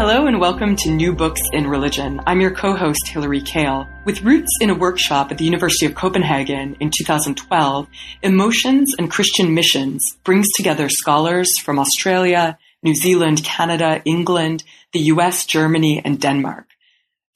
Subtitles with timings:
[0.00, 2.22] Hello and welcome to New Books in Religion.
[2.26, 3.86] I'm your co-host Hilary Kaell.
[4.06, 7.86] With roots in a workshop at the University of Copenhagen in 2012,
[8.22, 15.44] Emotions and Christian Missions brings together scholars from Australia, New Zealand, Canada, England, the US,
[15.44, 16.64] Germany, and Denmark.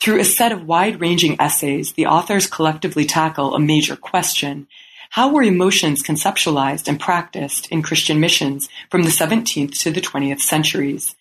[0.00, 4.68] Through a set of wide-ranging essays, the authors collectively tackle a major question.
[5.10, 10.40] How were emotions conceptualized and practiced in Christian missions from the 17th to the 20th
[10.40, 11.14] centuries?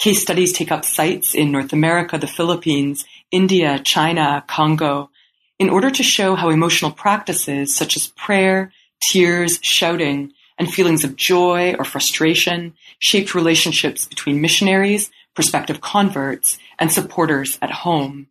[0.00, 5.10] Case studies take up sites in North America, the Philippines, India, China, Congo,
[5.58, 8.72] in order to show how emotional practices such as prayer,
[9.12, 16.90] tears, shouting, and feelings of joy or frustration shaped relationships between missionaries, prospective converts, and
[16.90, 18.28] supporters at home.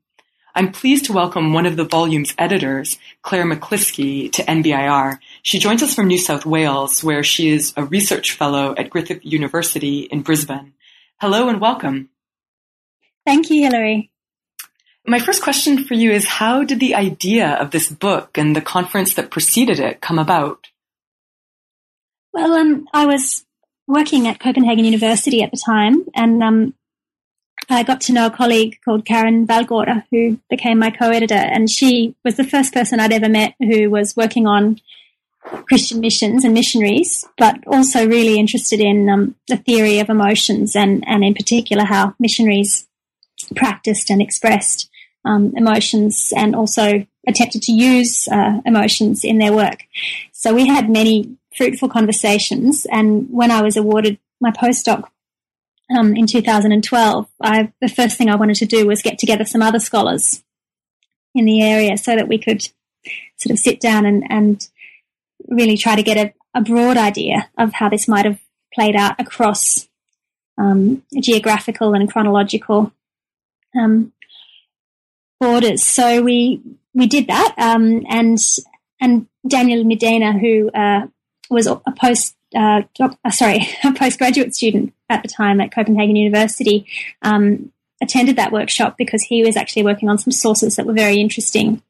[0.56, 5.20] I'm pleased to welcome one of the volume's editors, Claire McLisky, to NBIR.
[5.44, 9.24] She joins us from New South Wales, where she is a research fellow at Griffith
[9.24, 10.74] University in Brisbane.
[11.22, 12.10] Hello and welcome.
[13.26, 14.10] Thank you, Hilary.
[15.06, 18.62] My first question for you is How did the idea of this book and the
[18.62, 20.68] conference that preceded it come about?
[22.32, 23.46] Well, um, I was
[23.86, 26.74] working at Copenhagen University at the time, and um,
[27.70, 32.16] I got to know a colleague called Karen Vallgårda, who became my co-editor, and she
[32.24, 34.80] was the first person I'd ever met who was working on
[35.68, 41.04] Christian missions and missionaries, but also really interested in um, the theory of emotions and,
[41.08, 42.88] and in particular how missionaries
[43.56, 44.90] practiced and expressed
[45.26, 49.84] um, emotions and also attempted to use uh, emotions in their work.
[50.32, 52.86] So we had many fruitful conversations.
[52.92, 55.10] And when I was awarded my postdoc
[55.96, 59.62] um, in 2012, I, the first thing I wanted to do was get together some
[59.62, 60.44] other scholars
[61.36, 62.62] in the area so that we could
[63.38, 64.68] sort of sit down and, and
[65.48, 68.40] really try to get a, a broad idea of how this might have
[68.74, 69.88] played out across
[70.58, 72.92] um, geographical and chronological
[73.76, 74.12] um,
[75.40, 75.84] borders.
[75.84, 76.62] So we
[76.94, 78.38] we did that, um, and
[79.00, 81.08] and Daniel Midena, who uh,
[81.50, 86.16] was a post uh, doc, uh, sorry a postgraduate student at the time at Copenhagen
[86.16, 86.86] University,
[87.22, 91.20] um, attended that workshop because he was actually working on some sources that were very
[91.20, 91.82] interesting,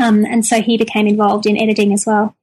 [0.00, 2.36] um, and so he became involved in editing as well.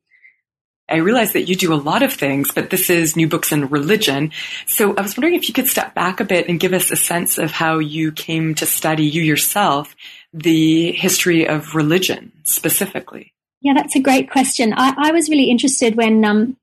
[0.93, 3.67] I realize that you do a lot of things, but this is New Books in
[3.69, 4.31] Religion.
[4.67, 6.95] So I was wondering if you could step back a bit and give us a
[6.95, 9.95] sense of how you came to study, you yourself,
[10.33, 13.33] the history of religion specifically.
[13.59, 14.71] Yeah, that's a great question.
[14.77, 16.57] I, I was really interested when um,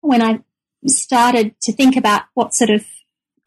[0.00, 0.40] when I
[0.86, 2.84] started to think about what sort of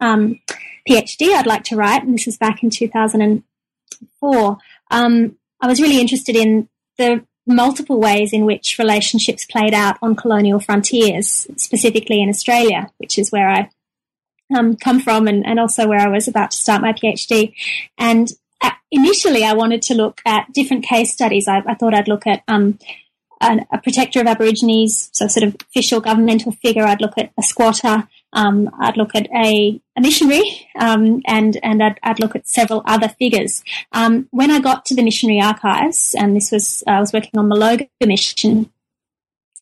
[0.00, 0.40] um,
[0.88, 4.58] PhD I'd like to write, and this was back in 2004.
[4.90, 10.16] Um, I was really interested in the multiple ways in which relationships played out on
[10.16, 13.70] colonial frontiers, specifically in Australia, which is where I
[14.54, 17.54] um, come from and, and, also where I was about to start my PhD.
[17.98, 21.48] And uh, initially, I wanted to look at different case studies.
[21.48, 22.78] I, I thought I'd look at um,
[23.40, 26.84] an, a protector of Aborigines, so sort of official governmental figure.
[26.84, 28.08] I'd look at a squatter.
[28.34, 32.82] Um, I'd look at a, a missionary, um, and and I'd, I'd, look at several
[32.84, 33.62] other figures.
[33.92, 37.48] Um, when I got to the missionary archives, and this was I was working on
[37.48, 38.70] the Maloga mission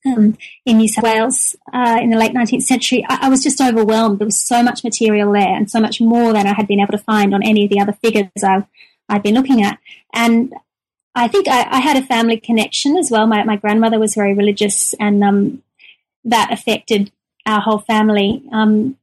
[0.07, 3.61] um, in New South Wales uh, in the late 19th century, I, I, was just
[3.61, 4.19] overwhelmed.
[4.19, 6.93] There was so much material there, and so much more than I had been able
[6.93, 8.67] to find on any of the other figures I,
[9.09, 9.79] I'd been looking at.
[10.15, 10.55] And
[11.15, 13.27] I think I, I, had a family connection as well.
[13.27, 15.63] My, my grandmother was very religious, and um,
[16.25, 17.13] that affected
[17.47, 18.97] our whole family um,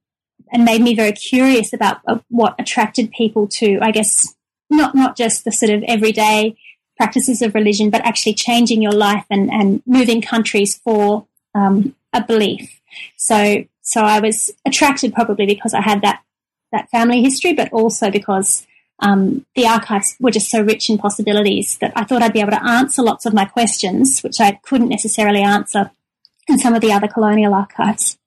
[0.52, 4.36] and made me very curious about uh, what attracted people to, I guess,
[4.70, 6.58] not not just the sort of everyday
[6.98, 11.26] practices of religion, but actually changing your life and, and moving countries for
[11.56, 12.82] um, a belief.
[13.18, 16.22] So so I was attracted probably because I had that
[16.72, 18.68] that family history, but also because
[19.00, 22.52] um, the archives were just so rich in possibilities that I thought I'd be able
[22.52, 25.90] to answer lots of my questions, which I couldn't necessarily answer
[26.48, 28.19] in some of the other colonial archives.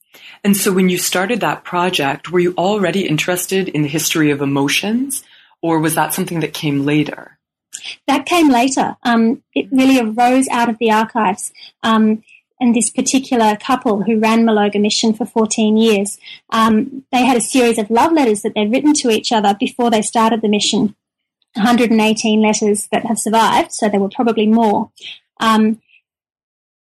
[0.44, 4.40] And so when you started that project, were you already interested in the history of
[4.40, 5.22] emotions,
[5.60, 7.38] or was that something that came later?
[8.06, 8.96] That came later.
[9.02, 11.52] Um, it really arose out of the archives.
[11.82, 12.22] Um,
[12.60, 16.18] and this particular couple who ran Maloga Mission for 14 years,
[16.50, 19.90] um, they had a series of love letters that they'd written to each other before
[19.90, 20.94] they started the mission.
[21.54, 24.90] 118 letters that have survived, so there were probably more,
[25.40, 25.82] um,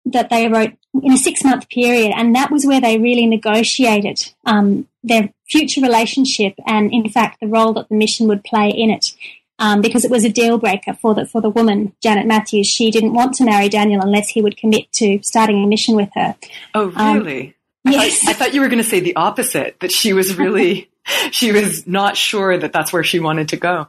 [0.05, 2.13] that they wrote in a six month period.
[2.15, 7.47] And that was where they really negotiated um, their future relationship and, in fact, the
[7.47, 9.13] role that the mission would play in it
[9.61, 12.67] um, because it was a deal breaker for the for the woman Janet Matthews.
[12.67, 16.09] She didn't want to marry Daniel unless he would commit to starting a mission with
[16.15, 16.35] her.
[16.73, 17.55] Oh, um, really?
[17.85, 18.19] Um, I, yes.
[18.19, 19.79] thought, I thought you were going to say the opposite.
[19.79, 20.89] That she was really
[21.31, 23.87] she was not sure that that's where she wanted to go.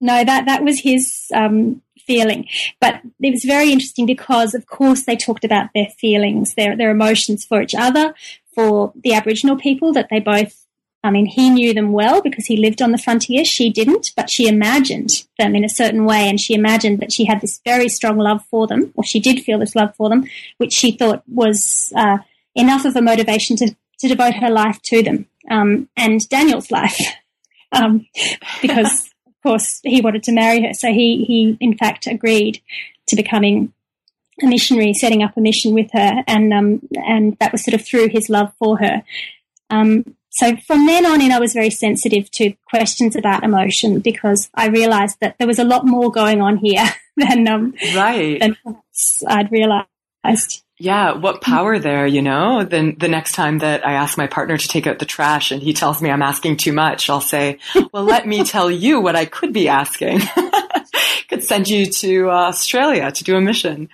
[0.00, 1.80] No, that that was his um,
[2.12, 2.48] feeling.
[2.80, 6.90] But it was very interesting because, of course, they talked about their feelings, their their
[6.90, 8.14] emotions for each other,
[8.54, 10.62] for the Aboriginal people that they both
[11.04, 13.44] I mean, he knew them well because he lived on the frontier.
[13.44, 17.24] She didn't, but she imagined them in a certain way, and she imagined that she
[17.24, 20.28] had this very strong love for them, or she did feel this love for them,
[20.58, 22.18] which she thought was uh,
[22.54, 27.00] enough of a motivation to, to devote her life to them um, and Daniel's life,
[27.72, 28.06] um,
[28.60, 29.11] because
[29.42, 30.74] course he wanted to marry her.
[30.74, 32.60] So he he in fact agreed
[33.08, 33.72] to becoming
[34.42, 37.86] a missionary, setting up a mission with her, and um, and that was sort of
[37.86, 39.02] through his love for her.
[39.70, 44.48] Um, so from then on in, I was very sensitive to questions about emotion because
[44.54, 46.84] I realized that there was a lot more going on here
[47.16, 48.40] than, um, right.
[48.40, 48.56] than
[49.28, 50.62] I'd realized.
[50.82, 52.64] Yeah, what power there, you know?
[52.64, 55.62] Then the next time that I ask my partner to take out the trash and
[55.62, 57.60] he tells me I'm asking too much, I'll say,
[57.92, 60.22] well, let me tell you what I could be asking.
[61.28, 63.90] could send you to uh, Australia to do a mission.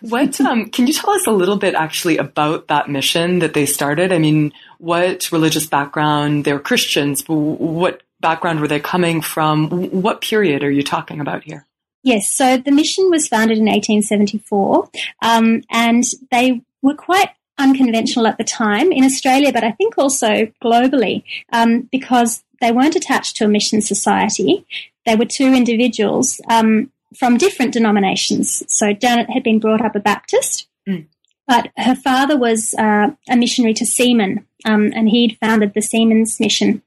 [0.00, 3.66] What um, can you tell us a little bit actually about that mission that they
[3.66, 4.10] started?
[4.10, 6.46] I mean, what religious background?
[6.46, 9.68] They were Christians, but what background were they coming from?
[9.68, 11.66] What period are you talking about here?
[12.02, 14.90] Yes, so the mission was founded in 1874,
[15.22, 20.50] um, and they were quite unconventional at the time in Australia, but I think also
[20.62, 21.22] globally,
[21.52, 24.66] um, because they weren't attached to a mission society.
[25.06, 28.62] They were two individuals um, from different denominations.
[28.68, 31.06] So Janet had been brought up a Baptist, mm.
[31.46, 36.40] but her father was uh, a missionary to seamen, um, and he'd founded the Seamen's
[36.40, 36.82] Mission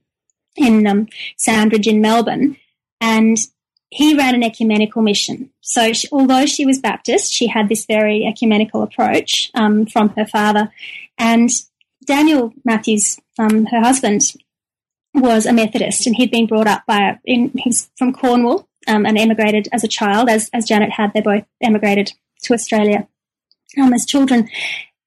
[0.56, 1.08] in um,
[1.38, 2.58] Sandridge in Melbourne,
[3.00, 3.38] and
[3.96, 5.50] he ran an ecumenical mission.
[5.62, 10.26] So she, although she was Baptist, she had this very ecumenical approach um, from her
[10.26, 10.70] father,
[11.18, 11.50] and
[12.04, 14.22] Daniel Matthews, um, her husband,
[15.14, 19.18] was a Methodist, and he'd been brought up by in he's from Cornwall, um, and
[19.18, 21.14] emigrated as a child, as, as Janet had.
[21.14, 22.12] They both emigrated
[22.44, 23.08] to Australia
[23.82, 24.50] um, as children.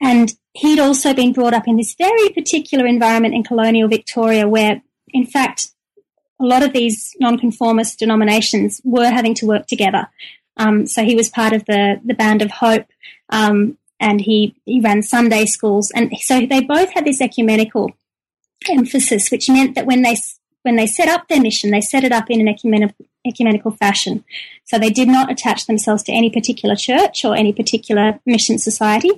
[0.00, 4.80] And he'd also been brought up in this very particular environment in colonial Victoria where,
[5.08, 5.72] in fact,
[6.40, 10.08] a lot of these nonconformist denominations were having to work together.
[10.56, 12.86] Um, so he was part of the, the Band of Hope,
[13.30, 15.90] um, and he, he ran Sunday schools.
[15.94, 17.92] And so they both had this ecumenical
[18.68, 20.16] emphasis, which meant that when they
[20.62, 24.24] when they set up their mission, they set it up in an ecumenical, ecumenical fashion.
[24.64, 29.10] So they did not attach themselves to any particular church or any particular mission society,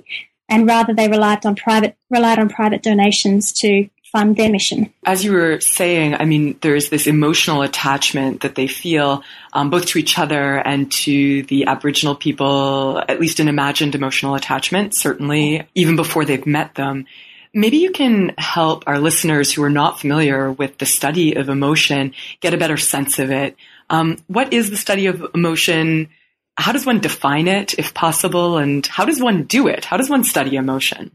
[0.47, 4.93] and rather they relied on private relied on private donations to their mission.
[5.05, 9.23] As you were saying, I mean, there's this emotional attachment that they feel
[9.53, 14.35] um, both to each other and to the Aboriginal people, at least an imagined emotional
[14.35, 17.05] attachment, certainly even before they've met them.
[17.53, 22.13] Maybe you can help our listeners who are not familiar with the study of emotion
[22.39, 23.57] get a better sense of it.
[23.89, 26.09] Um, what is the study of emotion?
[26.57, 28.57] How does one define it, if possible?
[28.57, 29.83] And how does one do it?
[29.83, 31.11] How does one study emotion?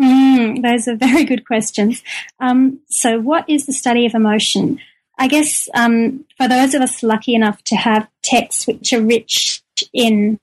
[0.00, 2.02] Mm, those are very good questions.
[2.40, 4.78] Um, so, what is the study of emotion?
[5.18, 9.62] I guess um, for those of us lucky enough to have texts which are rich
[9.92, 10.38] in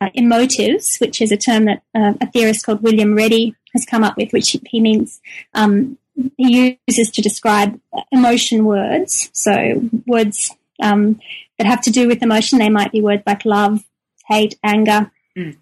[0.00, 4.04] uh, emotives, which is a term that uh, a theorist called William Reddy has come
[4.04, 5.20] up with, which he means
[5.54, 5.98] um,
[6.36, 7.80] he uses to describe
[8.12, 9.30] emotion words.
[9.32, 11.20] So words um,
[11.58, 12.58] that have to do with emotion.
[12.58, 13.84] They might be words like love,
[14.26, 15.10] hate, anger.
[15.36, 15.56] Mm.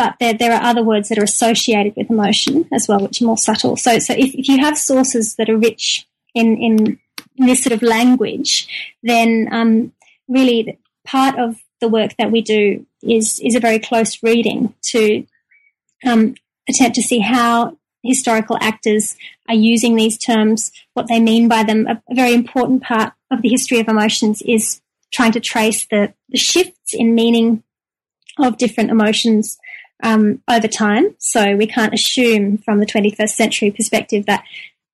[0.00, 3.26] But there, there are other words that are associated with emotion as well, which are
[3.26, 3.76] more subtle.
[3.76, 6.98] So, so if, if you have sources that are rich in, in,
[7.36, 8.66] in this sort of language,
[9.02, 9.92] then um,
[10.26, 15.26] really part of the work that we do is is a very close reading to
[16.06, 16.34] um,
[16.66, 19.18] attempt to see how historical actors
[19.50, 21.86] are using these terms, what they mean by them.
[21.86, 24.80] A, a very important part of the history of emotions is
[25.12, 27.62] trying to trace the, the shifts in meaning
[28.38, 29.58] of different emotions
[30.02, 31.14] um, over time.
[31.18, 34.44] So we can't assume from the 21st century perspective that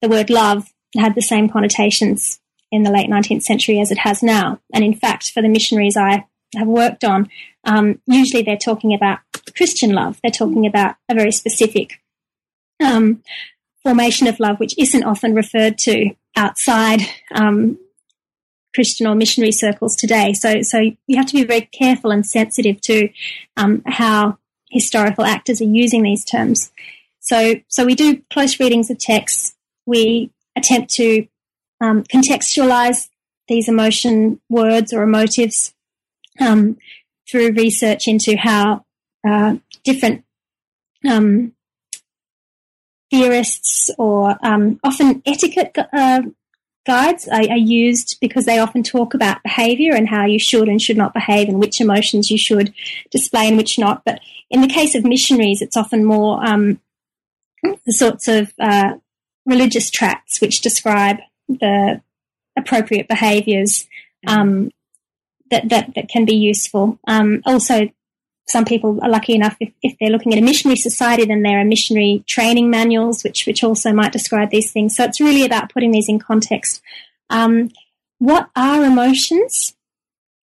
[0.02, 4.22] the word love had the same connotations in the late 19th century as it has
[4.22, 4.60] now.
[4.72, 7.28] And in fact, for the missionaries I have worked on,
[7.64, 9.20] um, usually they're talking about
[9.56, 10.18] Christian love.
[10.22, 12.00] They're talking about a very specific
[12.82, 13.22] um,
[13.82, 17.00] formation of love, which isn't often referred to outside
[17.34, 17.78] um,
[18.74, 20.32] Christian or missionary circles today.
[20.34, 23.08] So, so you have to be very careful and sensitive to
[23.56, 24.38] um, how
[24.76, 26.70] historical actors are using these terms.
[27.20, 29.54] So, so we do close readings of texts.
[29.84, 31.26] We attempt to
[31.80, 33.08] um, contextualize
[33.48, 35.72] these emotion words or emotives
[36.40, 36.78] um,
[37.28, 38.84] through research into how
[39.26, 40.24] uh, different
[41.08, 41.52] um,
[43.10, 46.22] theorists or um, often etiquette uh,
[46.86, 50.80] guides are, are, used because they often talk about behavior and how you should and
[50.80, 52.72] should not behave and which emotions you should
[53.10, 54.02] display and which not.
[54.04, 56.80] But in the case of missionaries, it's often more um,
[57.62, 58.94] the sorts of uh,
[59.44, 62.00] religious tracts which describe the
[62.56, 63.86] appropriate behaviors
[64.26, 64.70] um,
[65.50, 66.98] that, that, that can be useful.
[67.06, 67.88] Um, also,
[68.48, 71.60] some people are lucky enough if, if, they're looking at a missionary society, then there
[71.60, 74.96] are missionary training manuals, which which also might describe these things.
[74.96, 76.80] So it's really about putting these in context.
[77.28, 77.70] Um,
[78.18, 79.74] what are emotions?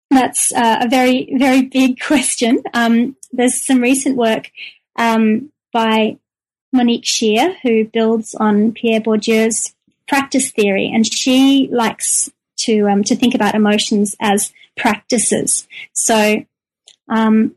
[0.10, 2.64] That's uh, a very very big question.
[2.74, 4.52] Um, there's some recent work
[4.96, 6.18] um, by
[6.74, 9.76] Monique Scheer who builds on Pierre Bourdieu's
[10.08, 15.68] practice theory, and she likes to um, to think about emotions as practices.
[15.94, 16.44] So
[17.08, 17.56] um,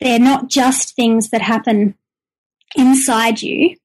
[0.00, 1.94] they're not just things that happen
[2.76, 3.76] inside you,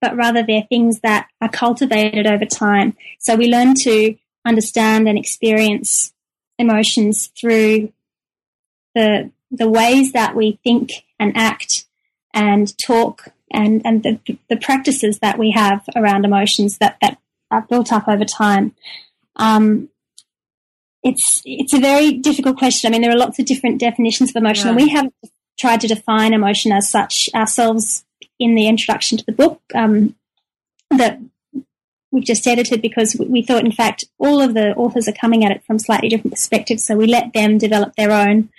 [0.00, 2.96] but rather they're things that are cultivated over time.
[3.18, 6.12] So we learn to understand and experience
[6.58, 7.92] emotions through
[8.94, 11.86] the the ways that we think and act
[12.34, 17.18] and talk and and the, the practices that we have around emotions that that
[17.50, 18.74] are built up over time.
[19.36, 19.88] Um,
[21.02, 22.88] it's it's a very difficult question.
[22.88, 24.72] I mean, there are lots of different definitions of emotion, yeah.
[24.72, 25.06] and we have
[25.58, 28.04] tried to define emotion as such ourselves
[28.38, 30.14] in the introduction to the book um,
[30.90, 31.18] that
[32.10, 35.50] we've just edited because we thought, in fact, all of the authors are coming at
[35.50, 36.84] it from slightly different perspectives.
[36.84, 38.50] So we let them develop their own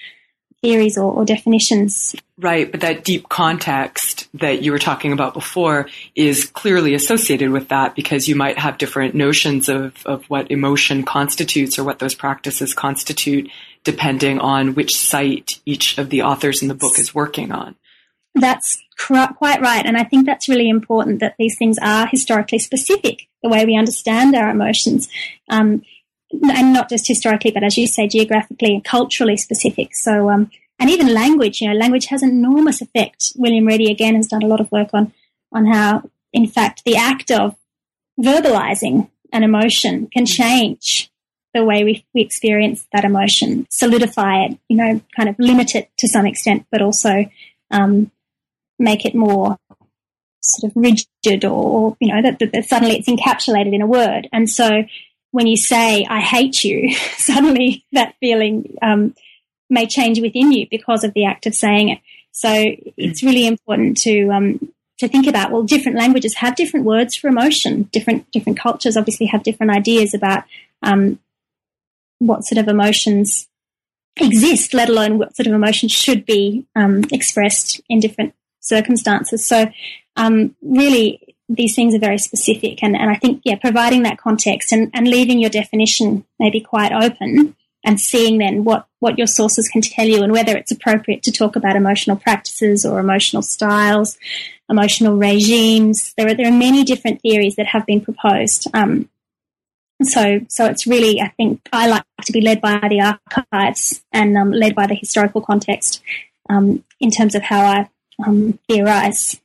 [0.61, 2.15] theories or, or, definitions.
[2.39, 7.69] Right, but that deep context that you were talking about before is clearly associated with
[7.69, 12.15] that because you might have different notions of, of what emotion constitutes or what those
[12.15, 13.49] practices constitute
[13.87, 17.73] depending on which site each of the authors in the book is working on.
[18.35, 19.85] That's quite right.
[19.85, 23.77] And I think that's really important that these things are historically specific, the way we
[23.77, 25.07] understand our emotions.
[25.47, 25.83] Um,
[26.33, 29.95] and not just historically, but as you say, geographically and culturally specific.
[29.95, 33.31] So, um, and even language, you know, language has enormous effect.
[33.37, 35.13] William Reddy again has done a lot of work on,
[35.53, 37.55] on how, in fact, the act of
[38.19, 41.09] verbalizing an emotion can change
[41.53, 45.89] the way we, we experience that emotion, solidify it, you know, kind of limit it
[45.97, 47.25] to some extent, but also
[47.71, 48.11] um,
[48.79, 49.57] make it more
[50.41, 53.87] sort of rigid or, or you know, that, that, that, suddenly it's encapsulated in a
[53.87, 54.27] word.
[54.31, 54.83] And so
[55.31, 59.15] when you say, I hate you, suddenly that feeling um,
[59.69, 61.99] may change within you because of the act of saying it.
[62.31, 62.51] So
[62.97, 65.51] it's really important to um, to think about.
[65.51, 67.83] Well, different languages have different words for emotion.
[67.91, 70.43] Different different cultures obviously have different ideas about
[70.83, 71.19] um,
[72.19, 73.47] what sort of emotions
[74.19, 79.45] exist, let alone what sort of emotions should be um, expressed in different circumstances.
[79.45, 79.67] So,
[80.15, 84.71] um, really, these things are very specific, and, and I think, yeah, providing that context
[84.71, 87.55] and, and leaving your definition maybe quite open
[87.85, 91.31] and seeing then what, what your sources can tell you and whether it's appropriate to
[91.31, 94.17] talk about emotional practices or emotional styles,
[94.69, 96.13] emotional regimes.
[96.17, 98.67] There are, there are many different theories that have been proposed.
[98.73, 99.09] Um,
[100.03, 104.37] so, so it's really, I think, I like to be led by the archives and
[104.37, 106.01] um, led by the historical context
[106.49, 107.89] um, in terms of how I
[108.25, 109.39] um, theorize.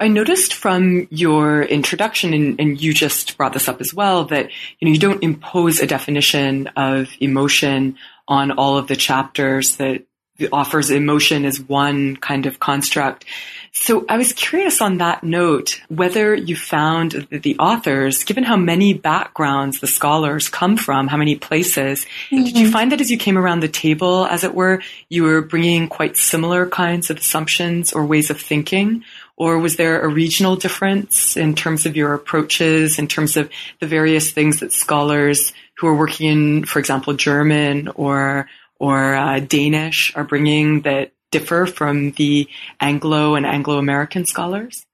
[0.00, 4.50] I noticed from your introduction, and, and, you just brought this up as well, that
[4.80, 7.96] you know you don't impose a definition of emotion
[8.26, 9.76] on all of the chapters.
[9.76, 10.04] That
[10.50, 13.24] offers emotion as one kind of construct.
[13.74, 18.56] So I was curious on that note whether you found that the authors, given how
[18.56, 22.44] many backgrounds the scholars come from, how many places, mm-hmm.
[22.44, 22.72] did you mm-hmm.
[22.72, 26.18] find that as you came around the table, as it were, you were bringing quite
[26.18, 29.04] similar kinds of assumptions or ways of thinking?
[29.38, 33.48] Or was there a regional difference in terms of your approaches, in terms of
[33.80, 38.48] the various things that scholars who are working in, for example, German or
[38.78, 42.48] or uh, Danish are bringing that differ from the
[42.80, 44.86] Anglo and Anglo American scholars?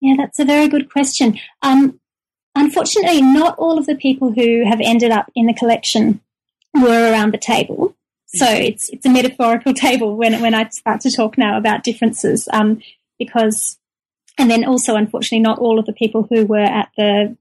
[0.00, 1.38] Yeah, that's a very good question.
[1.62, 2.00] Um,
[2.56, 6.20] unfortunately, not all of the people who have ended up in the collection
[6.74, 7.94] were around the table.
[8.26, 12.48] So it's it's a metaphorical table when when I start to talk now about differences,
[12.52, 12.80] um,
[13.18, 13.78] because
[14.38, 17.36] and then also unfortunately not all of the people who were at the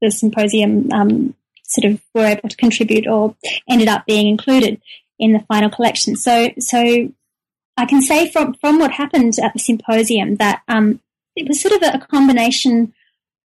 [0.00, 1.34] the symposium um,
[1.64, 3.34] sort of were able to contribute or
[3.68, 4.80] ended up being included
[5.18, 6.16] in the final collection.
[6.16, 7.12] So so
[7.76, 11.00] I can say from from what happened at the symposium that um,
[11.36, 12.92] it was sort of a, combination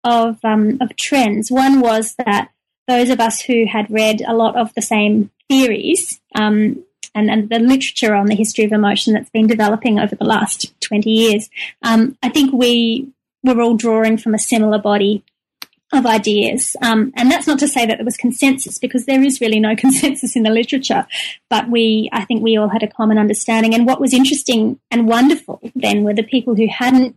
[0.03, 1.51] of um, of trends.
[1.51, 2.49] One was that
[2.87, 7.49] those of us who had read a lot of the same theories um, and, and,
[7.49, 11.49] the literature on the history of emotion that's been developing over the last 20 years,
[11.81, 13.11] um, I think we
[13.43, 15.23] were all drawing from a similar body
[15.93, 16.75] of ideas.
[16.81, 19.75] Um, and that's not to say that there was consensus because there is really no
[19.77, 21.07] consensus in the literature,
[21.49, 23.73] but we, I think we all had a common understanding.
[23.73, 27.15] And what was interesting and wonderful then were the people who hadn't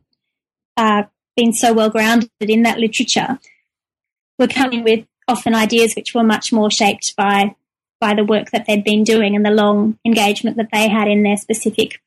[0.77, 1.05] uh,
[1.37, 3.39] been so well grounded in that literature
[4.39, 7.55] were coming with often ideas which were much more shaped by
[8.01, 11.25] by the work that they'd been doing and the long engagement that they had in
[11.25, 12.01] their specific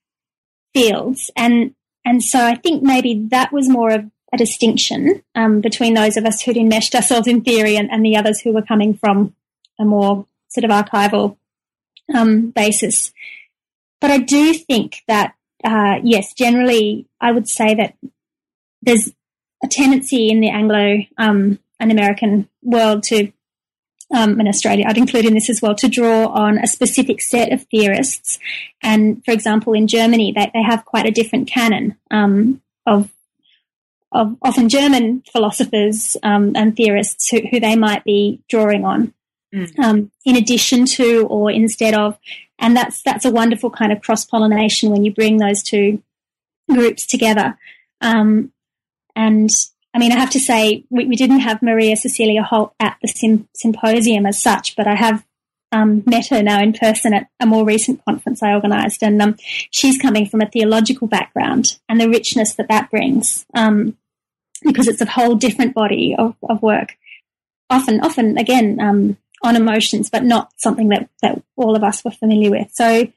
[0.73, 1.29] fields.
[1.35, 1.75] And
[2.05, 6.25] and so I think maybe that was more of a distinction um, between those of
[6.25, 9.35] us who'd enmeshed ourselves in theory and, and, the others who were coming from
[9.79, 11.37] a more sort of archival
[12.13, 13.11] um, basis.
[13.99, 17.95] But I do think that, uh, yes, generally, I would say that
[18.81, 19.11] there's
[19.63, 23.31] a tendency in the Anglo um, and American world to
[24.13, 27.51] um, in Australia, I'd include in this as well, to draw on a specific set
[27.51, 28.39] of theorists.
[28.81, 33.09] And for example, in Germany, they, they have quite a different canon um, of,
[34.11, 39.13] of often German philosophers um, and theorists who, who, they might be drawing on.
[39.53, 40.09] Mm.
[40.23, 42.17] in addition to or instead of,
[42.57, 46.01] and that's that's a wonderful kind of cross pollination when you bring those two
[46.69, 47.57] groups together.
[47.99, 48.53] Um,
[49.15, 49.49] and
[49.93, 53.09] I mean, I have to say, we, we didn't have Maria Cecilia Holt at the
[53.09, 55.25] sim- symposium as such, but I have
[55.71, 59.35] um, met her now in person at a more recent conference I organised, and um,
[59.71, 63.97] she's coming from a theological background and the richness that that brings, um,
[64.63, 66.97] because it's a whole different body of, of work.
[67.69, 72.11] Often, often again um, on emotions, but not something that that all of us were
[72.11, 72.69] familiar with.
[72.73, 73.07] So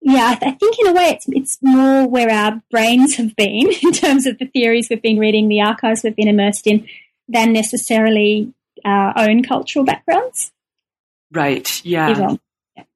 [0.00, 3.34] yeah, I, th- I, think in a way it's, it's more where our brains have
[3.36, 6.86] been in terms of the theories we've been reading, the archives we've been immersed in,
[7.26, 8.52] than necessarily
[8.84, 10.52] our own cultural backgrounds.
[11.32, 11.84] Right.
[11.84, 12.36] Yeah.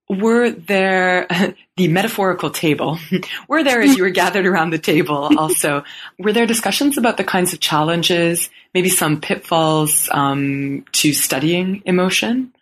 [0.09, 1.27] Were there
[1.77, 2.99] the metaphorical table?
[3.49, 5.85] were there, as you were gathered around the table, also
[6.19, 12.53] were there discussions about the kinds of challenges, maybe some pitfalls um, to studying emotion?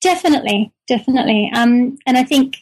[0.00, 1.50] Definitely, definitely.
[1.54, 2.56] Um, and I think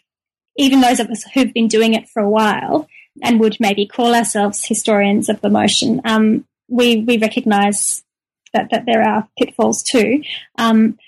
[0.56, 2.86] even those of us who've been doing it for a while
[3.22, 8.04] and would maybe call ourselves historians of emotion, um, we we recognise
[8.52, 10.22] that that there are pitfalls too.
[10.58, 10.98] Um,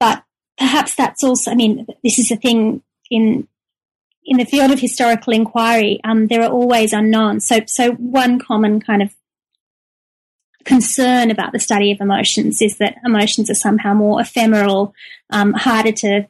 [0.00, 0.24] but
[0.58, 3.46] perhaps that's also, I mean, this is a thing in
[4.28, 6.00] in the field of historical inquiry.
[6.02, 7.46] Um, there are always unknowns.
[7.46, 9.14] So so one common kind of
[10.64, 14.92] concern about the study of emotions is that emotions are somehow more ephemeral,
[15.30, 16.26] um, harder to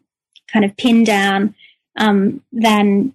[0.46, 1.54] kind of pin down
[1.96, 3.14] um, than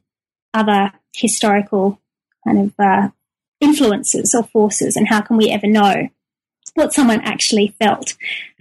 [0.53, 2.01] other historical
[2.43, 3.09] kind of uh,
[3.59, 6.09] influences or forces, and how can we ever know
[6.73, 8.15] what someone actually felt?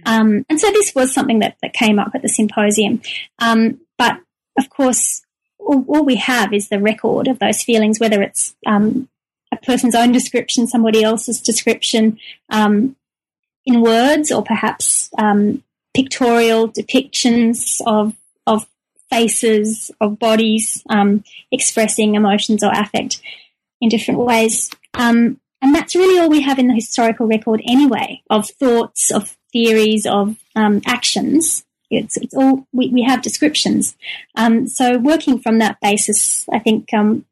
[0.05, 3.01] Um, and so this was something that, that came up at the symposium.
[3.39, 4.19] Um, but
[4.57, 5.21] of course,
[5.59, 9.07] all, all, we have is the record of those feelings, whether it's um,
[9.51, 12.19] a person's own description, somebody else's description
[12.49, 12.95] um,
[13.65, 18.15] in words, or perhaps um, pictorial depictions of
[18.47, 18.65] of
[19.09, 23.21] faces of bodies um, expressing emotions or affect
[23.81, 24.71] in different ways.
[24.93, 29.37] Um, and that's really all we have in the historical record anyway of thoughts, of
[29.51, 31.65] theories, of um, actions.
[31.89, 33.95] It's, it's all we, we have descriptions.
[34.35, 37.25] Um, so working from that basis, I think um,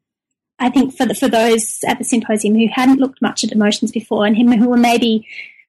[0.58, 3.90] I think for the, for those at the symposium who hadn't looked much at emotions
[3.90, 5.26] before and who were maybe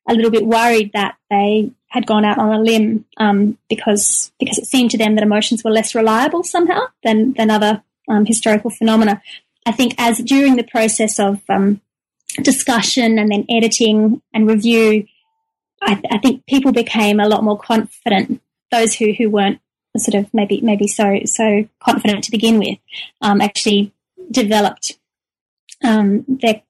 [0.08, 4.58] a little bit worried that they had gone out on a limb um, because because
[4.58, 8.70] it seemed to them that emotions were less reliable somehow than than other um, historical
[8.70, 9.22] phenomena.
[9.66, 11.80] I think as during the process of um,
[12.42, 15.06] discussion and then editing and review,
[15.82, 18.42] I, th- I, think people became a lot more confident.
[18.72, 19.60] Those who who weren't
[19.98, 22.78] sort of maybe maybe so so confident to begin with,
[23.22, 23.92] um, actually
[24.30, 24.98] developed
[25.84, 26.62] um, their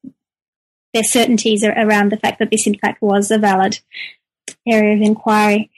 [0.94, 3.80] their certainties around the fact that this in fact was a valid
[4.68, 5.70] area of inquiry.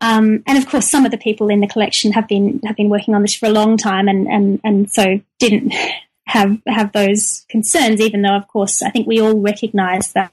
[0.00, 2.90] Um, and of course, some of the people in the collection have been have been
[2.90, 5.72] working on this for a long time, and and and so didn't
[6.32, 8.00] have have those concerns.
[8.00, 10.32] Even though, of course, I think we all recognise that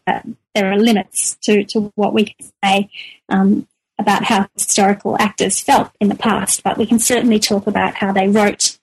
[0.56, 2.90] there are limits to to what we can say
[3.28, 3.68] um,
[4.00, 8.14] about how historical actors felt in the past, but we can certainly talk about how
[8.14, 8.80] they wrote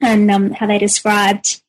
[0.00, 1.62] and um, how they described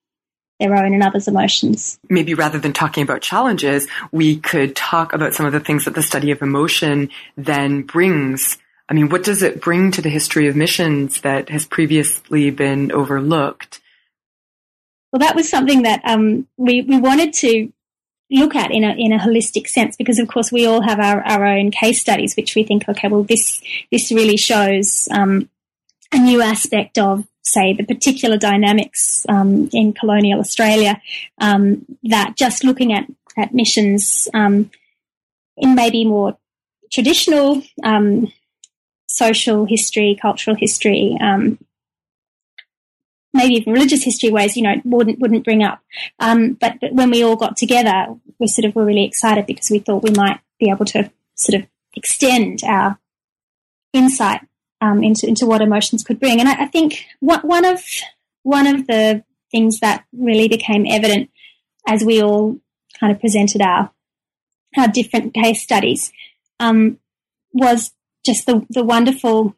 [0.60, 2.00] their own and others' emotions.
[2.08, 5.96] Maybe rather than talking about challenges, we could talk about some of the things that
[5.96, 8.60] the study of emotion then brings.
[8.88, 12.92] I mean, what does it bring to the history of missions that has previously been
[12.92, 13.80] overlooked?
[15.14, 17.72] Well, that was something that um, we, we wanted to
[18.32, 21.22] look at in a in a holistic sense because of course we all have our,
[21.22, 25.48] our own case studies which we think okay well this this really shows um,
[26.12, 31.00] a new aspect of say the particular dynamics um, in colonial Australia
[31.40, 33.06] um, that just looking at
[33.38, 34.72] at missions um,
[35.56, 36.36] in maybe more
[36.92, 38.32] traditional um,
[39.06, 41.60] social history cultural history um,
[43.34, 45.82] maybe even religious history ways, you know, wouldn't wouldn't bring up.
[46.20, 48.08] Um, but, but when we all got together,
[48.40, 51.62] we sort of were really excited because we thought we might be able to sort
[51.62, 53.00] of extend our
[53.94, 54.42] insight
[54.82, 56.40] um, into into what emotions could bring.
[56.40, 57.84] And I, I think one of
[58.44, 61.30] one of the things that really became evident
[61.88, 62.58] as we all
[63.00, 63.92] kind of presented our
[64.78, 66.12] our different case studies
[66.60, 67.00] um,
[67.52, 67.92] was
[68.26, 69.56] just the the wonderful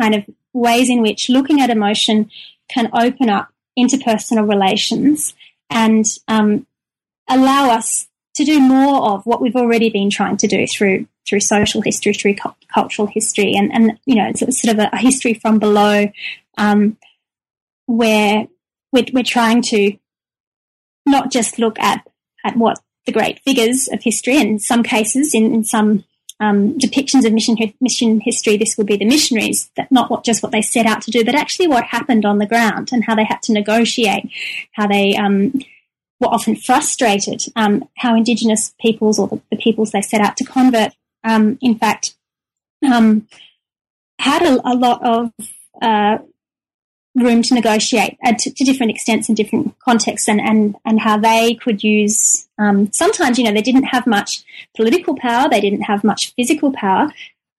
[0.00, 2.30] kind of ways in which looking at emotion
[2.68, 3.48] can open up
[3.78, 5.34] interpersonal relations
[5.70, 6.66] and um,
[7.28, 11.40] allow us to do more of what we've already been trying to do through through
[11.40, 14.98] social history, through cu- cultural history, and and you know, it's sort of a, a
[14.98, 16.06] history from below,
[16.58, 16.96] um,
[17.86, 18.46] where
[18.92, 19.96] we're, we're trying to
[21.06, 22.06] not just look at
[22.44, 26.04] at what the great figures of history, and in some cases, in, in some
[26.40, 30.42] um, depictions of mission mission history, this would be the missionaries, that not what just
[30.42, 33.14] what they set out to do, but actually what happened on the ground and how
[33.14, 34.28] they had to negotiate,
[34.72, 35.52] how they um,
[36.20, 40.44] were often frustrated, um, how Indigenous peoples or the, the, peoples they set out to
[40.44, 40.92] convert,
[41.22, 42.14] um, in fact,
[42.84, 43.26] um,
[44.18, 45.32] had a, a, lot of
[45.82, 46.18] uh,
[47.14, 51.16] room to negotiate uh, to, to, different extents and different contexts and, and, and how
[51.16, 54.44] they could use um, sometimes you know they didn't have much
[54.76, 57.12] political power they didn't have much physical power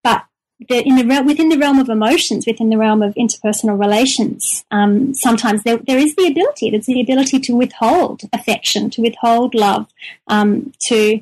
[0.04, 0.26] but
[0.70, 5.14] the, in the within the realm of emotions within the realm of interpersonal relations um,
[5.14, 9.88] sometimes there, there is the ability there's the ability to withhold affection to withhold love
[10.28, 11.22] um, to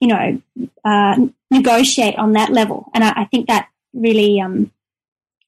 [0.00, 0.40] you know
[0.84, 1.16] uh,
[1.50, 2.90] negotiate on that level.
[2.94, 4.70] And I, I think that really um,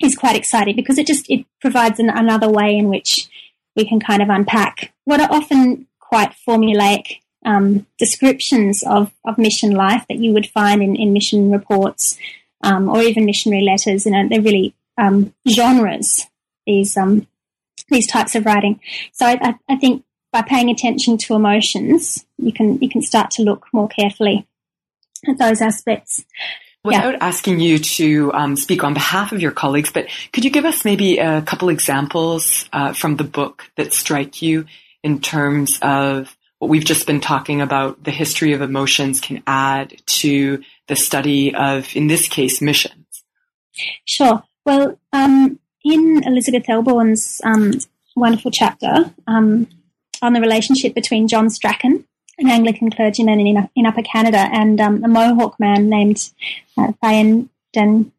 [0.00, 3.28] is quite exciting because it just it provides an, another way in which
[3.76, 9.70] we can kind of unpack what are often quite formulaic um, descriptions of, of mission
[9.70, 12.18] life that you would find in, in mission reports
[12.62, 14.06] um, or even missionary letters.
[14.06, 16.26] And they're really um, genres,
[16.66, 17.26] these, um,
[17.88, 18.80] these types of writing.
[19.12, 23.42] So I, I, think by paying attention to emotions, you can, you can start to
[23.42, 24.46] look more carefully
[25.26, 26.24] at those aspects.
[26.82, 27.18] Without yeah.
[27.20, 30.82] asking you to um, speak on behalf of your colleagues, but could you give us
[30.84, 34.64] maybe a couple examples uh, from the book that strike you
[35.02, 39.94] in terms of what we've just been talking about, the history of emotions can add
[40.06, 43.24] to the study of, in this case, missions?
[44.04, 44.42] Sure.
[44.64, 47.72] Well, um, in Elizabeth Elbourne's um,
[48.16, 49.66] wonderful chapter um,
[50.22, 52.04] on the relationship between John Strachan
[52.40, 56.30] an Anglican clergyman in, in Upper Canada, and um, a Mohawk man named
[56.76, 58.12] uh, Dan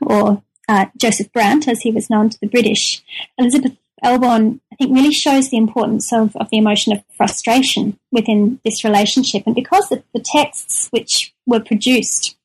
[0.00, 3.02] or uh, Joseph Brant, as he was known to the British.
[3.36, 8.60] Elizabeth Elbourne, I think, really shows the importance of, of the emotion of frustration within
[8.64, 9.42] this relationship.
[9.46, 12.36] And because the, the texts which were produced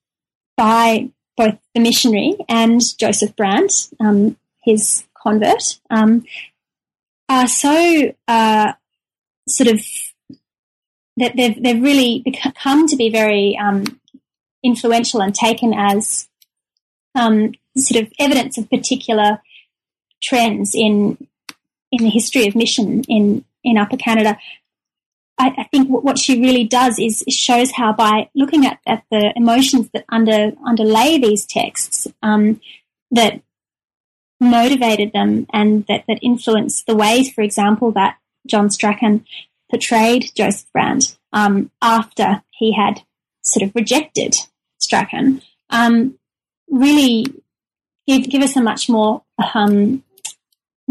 [0.58, 6.25] by both the missionary and Joseph Brant, um, his convert, um,
[7.30, 8.73] are so uh,
[9.47, 9.82] sort of
[11.17, 12.23] that they've they've really
[12.62, 13.99] come to be very um,
[14.63, 16.28] influential and taken as
[17.13, 19.41] um, sort of evidence of particular
[20.21, 21.17] trends in
[21.91, 24.38] in the history of mission in in Upper Canada.
[25.38, 29.34] I, I think what she really does is, shows how by looking at, at the
[29.36, 32.62] emotions that under underlay these texts um,
[33.12, 33.41] that
[34.39, 39.25] motivated them and that, that influenced the ways, for example, that John Strachan
[39.69, 43.01] portrayed Joseph Brant um, after he had
[43.43, 44.36] sort of rejected
[44.80, 46.17] Strachan um,
[46.69, 47.25] really
[48.08, 49.23] give, give us a much more
[49.54, 50.04] um,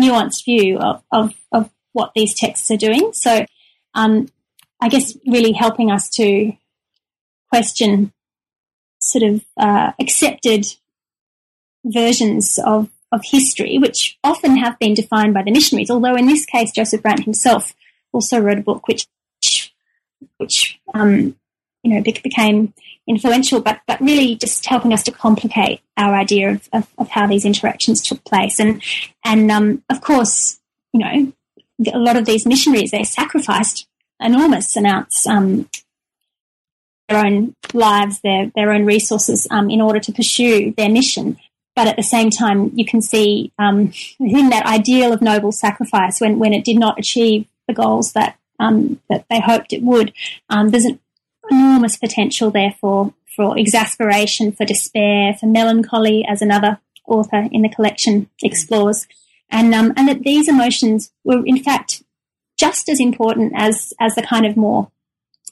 [0.00, 3.12] nuanced view of, of, of, what these texts are doing.
[3.12, 3.46] So
[3.94, 4.26] um,
[4.80, 6.52] I guess really helping us to
[7.50, 8.12] question
[8.98, 10.66] sort of uh, accepted
[11.84, 16.44] versions of, of history, which often have been defined by the missionaries, although in this
[16.46, 17.74] case, Joseph Brant himself
[18.14, 19.06] also wrote a book which
[20.38, 21.36] which um,
[21.84, 22.72] you know, became
[23.06, 27.26] influential, but, but really just helping us to complicate our idea of, of, of how
[27.26, 28.58] these interactions took place.
[28.58, 28.82] And,
[29.22, 30.60] and um, of course,
[30.92, 31.32] you know,
[31.92, 33.86] a lot of these missionaries, they sacrificed
[34.18, 35.68] enormous amounts, um,
[37.08, 41.36] their own lives, their, their own resources um, in order to pursue their mission.
[41.76, 46.18] But at the same time, you can see um, within that ideal of noble sacrifice,
[46.18, 50.12] when, when it did not achieve the goals that um, that they hoped it would,
[50.48, 51.00] um, there's an
[51.50, 57.68] enormous potential there for, for exasperation, for despair, for melancholy, as another author in the
[57.68, 59.06] collection explores.
[59.50, 62.02] And, um, and that these emotions were, in fact,
[62.56, 64.90] just as important as, as the kind of more,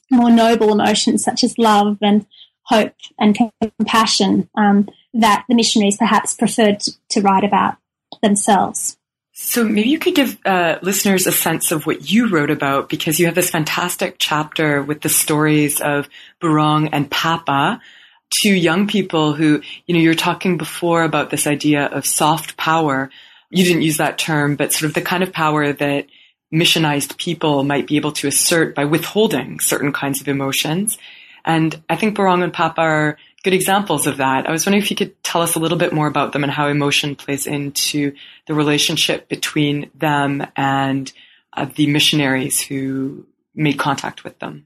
[0.09, 2.25] more noble emotions such as love and
[2.63, 7.75] hope and compassion um, that the missionaries perhaps preferred to, to write about
[8.21, 8.97] themselves.
[9.35, 13.19] So maybe you could give uh, listeners a sense of what you wrote about because
[13.19, 16.07] you have this fantastic chapter with the stories of
[16.39, 17.81] Burong and Papa,
[18.29, 22.57] two young people who, you know, you were talking before about this idea of soft
[22.57, 23.09] power.
[23.49, 26.05] You didn't use that term, but sort of the kind of power that
[26.53, 30.99] missionized people might be able to assert by withholding certain kinds of emotions.
[31.43, 34.47] And I think Burong and Papa are good examples of that.
[34.47, 36.51] I was wondering if you could tell us a little bit more about them and
[36.51, 38.15] how emotion plays into
[38.47, 41.11] the relationship between them and
[41.51, 44.65] uh, the missionaries who made contact with them.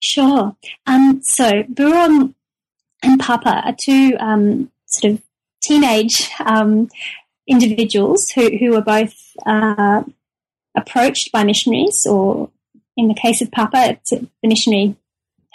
[0.00, 0.56] Sure.
[0.86, 2.34] Um, so Burong
[3.02, 5.22] and Papa are two um, sort of
[5.62, 6.90] teenage um,
[7.46, 9.14] individuals who, who were both
[9.46, 10.02] uh,
[10.76, 12.50] approached by missionaries, or
[12.96, 14.96] in the case of Papa, it's the missionary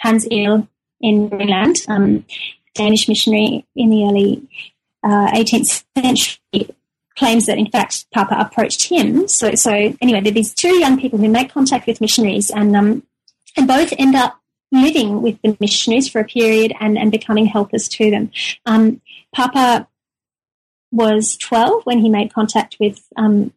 [0.00, 0.66] Hans Egede
[1.00, 2.24] in Greenland, um,
[2.74, 4.48] Danish missionary in the early
[5.02, 6.74] uh, 18th century
[7.16, 9.26] claims that in fact Papa approached him.
[9.28, 12.74] So, so anyway, there are these two young people who make contact with missionaries and,
[12.76, 13.02] um,
[13.56, 17.88] and both end up living with the missionaries for a period and, and becoming helpers
[17.88, 18.30] to them.
[18.66, 19.00] Um,
[19.34, 19.88] Papa
[20.92, 23.52] was 12 when he made contact with um,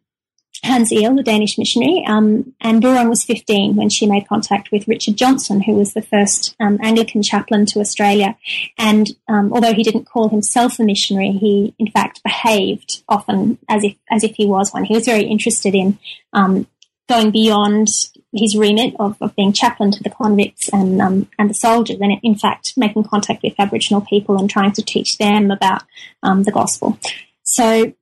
[0.64, 4.86] Hans Egede, the Danish missionary, um, and Burong was 15 when she made contact with
[4.86, 8.36] Richard Johnson, who was the first um, Anglican chaplain to Australia.
[8.78, 13.82] And um, although he didn't call himself a missionary, he in fact behaved often as
[13.82, 14.84] if as if he was one.
[14.84, 15.98] He was very interested in
[16.32, 16.68] um,
[17.08, 17.88] going beyond
[18.32, 22.12] his remit of, of, being chaplain to the convicts and um, and the soldiers, and
[22.22, 25.82] in fact making contact with Aboriginal people and trying to teach them about
[26.22, 26.98] um, the gospel.
[27.42, 27.94] So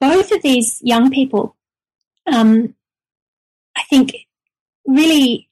[0.00, 1.56] both of these young people
[2.26, 2.74] um,
[3.76, 4.12] I think,
[4.86, 5.48] really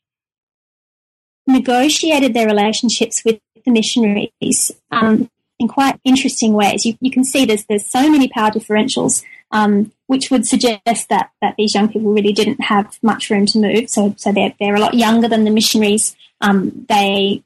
[1.46, 6.84] negotiated their relationships with the missionaries um, in quite interesting ways.
[6.84, 11.30] You, you, can see there's there's so many power differentials, um, which would suggest that
[11.40, 13.88] that these young people really didn't have much room to move.
[13.88, 16.16] So so they're they're a lot younger than the missionaries.
[16.40, 17.42] Um, they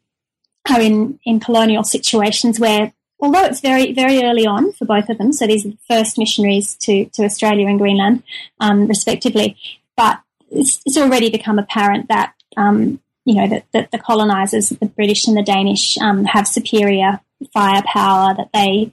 [0.71, 5.17] are in in colonial situations where although it's very, very early on for both of
[5.17, 8.25] them, so these are the first missionaries to, to Australia and Greenland,
[8.59, 9.57] um, respectively,
[9.97, 14.87] but it's, it's, already become apparent that, um, you know, that, that, the colonisers, the
[14.87, 17.21] British and the Danish, um, have superior
[17.55, 18.93] firepower, that they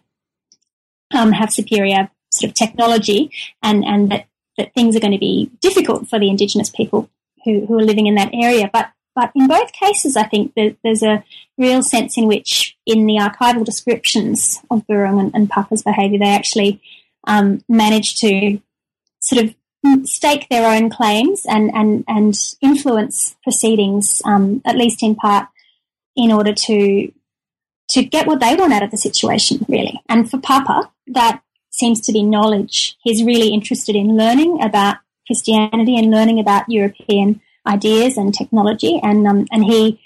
[1.12, 3.32] um, have superior sort of technology,
[3.64, 7.10] and, and that, that things are going to be difficult for the Indigenous people
[7.44, 8.70] who, who are living in that area.
[8.72, 11.24] But but in both cases, I think there's a
[11.58, 16.34] real sense in which, in the archival descriptions of Burong and, and Papa's behaviour, they
[16.34, 16.82] actually
[17.28, 18.60] um, managed to
[19.20, 19.56] sort of
[20.06, 25.48] stake their own claims and, and, and influence proceedings, um, at least in part,
[26.16, 27.12] in order to
[27.90, 30.00] to get what they want out of the situation, really.
[30.08, 31.42] And for Papa, that
[31.72, 32.96] seems to be knowledge.
[33.02, 39.28] He's really interested in learning about Christianity and learning about European ideas and technology, and
[39.28, 40.00] um, and he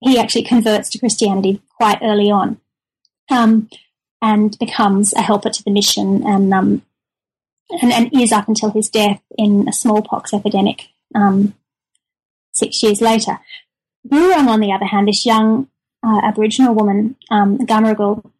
[0.00, 2.60] he actually converts to Christianity quite early on,
[3.30, 3.68] um,
[4.22, 6.82] and becomes a helper to the mission, and um,
[7.82, 11.54] and, and is up until his death in a smallpox epidemic um,
[12.52, 13.38] six years later.
[14.04, 15.68] Burong, on the other hand, this young
[16.02, 18.30] uh, Aboriginal woman, um, Gamarrgal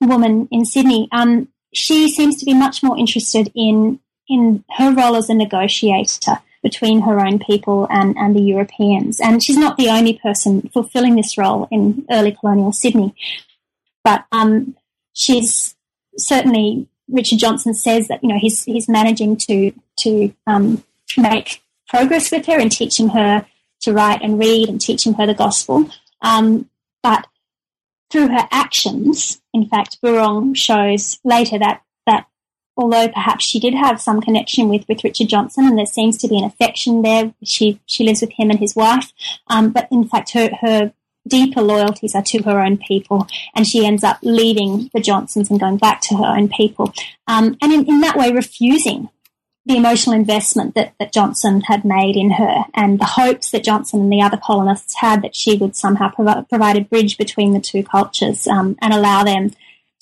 [0.00, 5.16] woman in Sydney, um, she seems to be much more interested in in her role
[5.16, 9.20] as a negotiator between her own people and, and the Europeans.
[9.20, 13.14] And she's not the only person fulfilling this role in early colonial Sydney.
[14.04, 14.76] But um,
[15.14, 15.74] she's
[16.16, 20.84] certainly, Richard Johnson says that, you know, he's, he's managing to, to um,
[21.16, 23.46] make progress with her and teaching her
[23.80, 25.88] to write and read and teaching her the gospel.
[26.22, 26.68] Um,
[27.02, 27.26] but
[28.10, 31.82] through her actions, in fact, Burong shows later that
[32.76, 36.28] although perhaps she did have some connection with, with Richard Johnson and there seems to
[36.28, 37.34] be an affection there.
[37.44, 39.12] She, she lives with him and his wife.
[39.48, 40.92] Um, but in fact, her, her
[41.26, 45.60] deeper loyalties are to her own people, and she ends up leaving the Johnsons and
[45.60, 46.92] going back to her own people,
[47.26, 49.08] um, and in, in that way refusing
[49.66, 54.00] the emotional investment that, that Johnson had made in her and the hopes that Johnson
[54.00, 57.60] and the other colonists had that she would somehow provi- provide a bridge between the
[57.60, 59.50] two cultures um, and allow them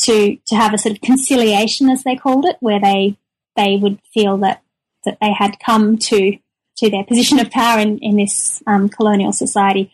[0.03, 3.17] to to have a sort of conciliation, as they called it, where they
[3.57, 4.63] they would feel that
[5.05, 6.39] that they had come to
[6.79, 9.91] to their position of power in, in this um, colonial society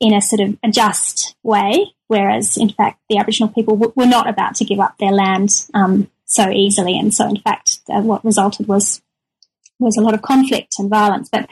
[0.00, 4.06] in a sort of a just way, whereas in fact the Aboriginal people w- were
[4.06, 8.00] not about to give up their land um, so easily, and so in fact uh,
[8.00, 9.02] what resulted was
[9.80, 11.28] was a lot of conflict and violence.
[11.28, 11.48] But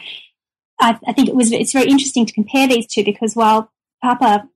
[0.80, 3.70] I, I, think it was it's very interesting to compare these two because while
[4.02, 4.48] Papa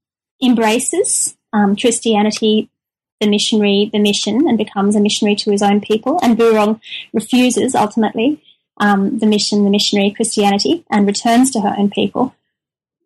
[0.43, 2.71] embraces um, Christianity,
[3.21, 6.81] the missionary, the mission, and becomes a missionary to his own people, and Burong
[7.13, 8.43] refuses ultimately
[8.79, 12.35] um, the mission, the missionary Christianity, and returns to her own people.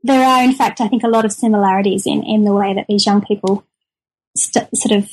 [0.03, 2.87] There are, in fact, I think, a lot of similarities in, in the way that
[2.89, 3.65] these young people
[4.37, 5.11] st- sort of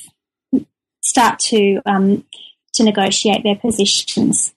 [1.01, 2.25] start to um,
[2.73, 4.53] to negotiate their positions.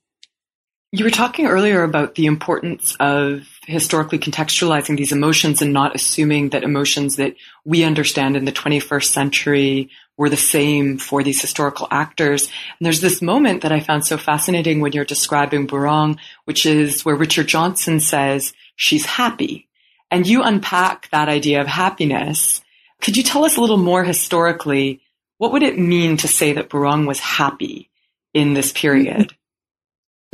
[0.93, 6.51] You were talking earlier about the importance of historically contextualizing these emotions and not assuming
[6.51, 11.89] that emotions that we understand in the 21st century were the same for these historical
[11.91, 12.45] actors.
[12.47, 17.05] And there's this moment that I found so fascinating when you're describing Burong, which is
[17.05, 19.69] where Richard Johnson says she's happy.
[20.11, 22.63] And you unpack that idea of happiness.
[23.01, 25.01] Could you tell us a little more historically,
[25.39, 27.91] what would it mean to say that Burong was happy
[28.33, 29.35] in this period?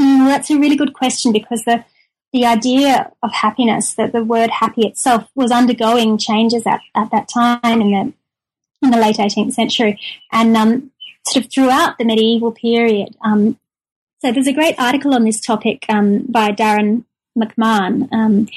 [0.00, 1.84] Mm, that's a really good question because the
[2.32, 7.28] the idea of happiness, that the word happy itself was undergoing changes at, at that
[7.28, 8.12] time in the
[8.82, 10.00] in the late 18th century
[10.32, 10.90] and um,
[11.26, 13.14] sort of throughout the medieval period.
[13.22, 13.58] Um,
[14.20, 17.04] so there's a great article on this topic um, by Darrin
[17.38, 18.48] McMahon, um,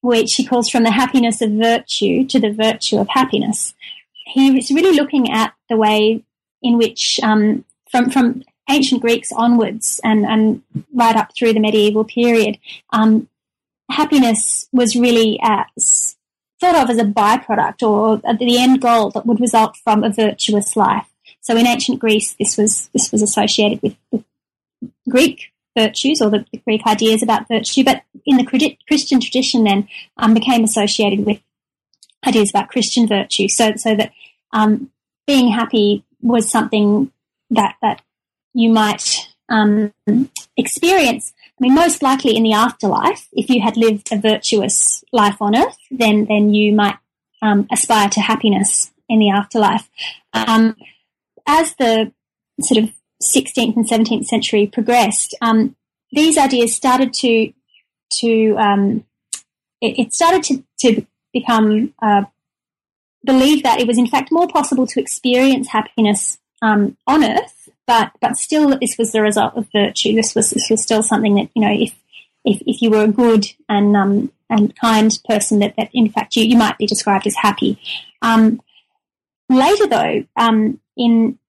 [0.00, 3.74] which he calls From the Happiness of Virtue to the Virtue of Happiness.
[4.26, 6.24] He was really looking at the way
[6.62, 10.62] in which, um, from, from ancient Greeks onwards and, and
[10.94, 12.58] right up through the medieval period,
[12.92, 13.28] um,
[13.90, 16.16] happiness was really as,
[16.60, 20.76] thought of as a byproduct or the end goal that would result from a virtuous
[20.76, 21.06] life.
[21.40, 24.24] So in ancient Greece, this was this was associated with, with
[25.08, 29.88] Greek virtues or the, the, Greek ideas about virtue, but in the Christian tradition, then
[30.18, 31.40] um, became associated with
[32.26, 33.48] ideas about Christian virtue.
[33.48, 34.12] So so that
[34.52, 34.90] um,
[35.26, 37.10] being happy was something
[37.50, 38.02] that that
[38.54, 39.92] you might um,
[40.56, 41.32] experience.
[41.36, 45.56] I mean, most likely in the afterlife, if you had lived a virtuous life on
[45.56, 46.96] earth, then then you might
[47.42, 49.88] um, aspire to happiness in the afterlife.
[50.32, 50.76] Um,
[51.46, 52.12] as the
[52.60, 55.76] sort of 16th and 17th century progressed, um,
[56.12, 57.52] these ideas started to
[58.20, 59.04] to um,
[59.80, 62.24] it, it, started to to become uh,
[63.24, 67.59] believe that it was in fact more possible to experience happiness um, on earth
[67.90, 70.14] but but still, this was the result of virtue.
[70.14, 71.92] This was this was still something that you know, if
[72.44, 76.36] if, if you were a good and um, and kind person, that, that in fact
[76.36, 77.80] you, you might be described as happy.
[78.22, 78.62] Um,
[79.48, 81.40] later, though, um, in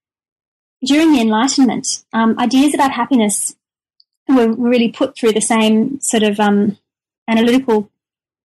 [0.84, 3.56] during the Enlightenment, um, ideas about happiness
[4.28, 6.76] were really put through the same sort of um,
[7.28, 7.92] analytical,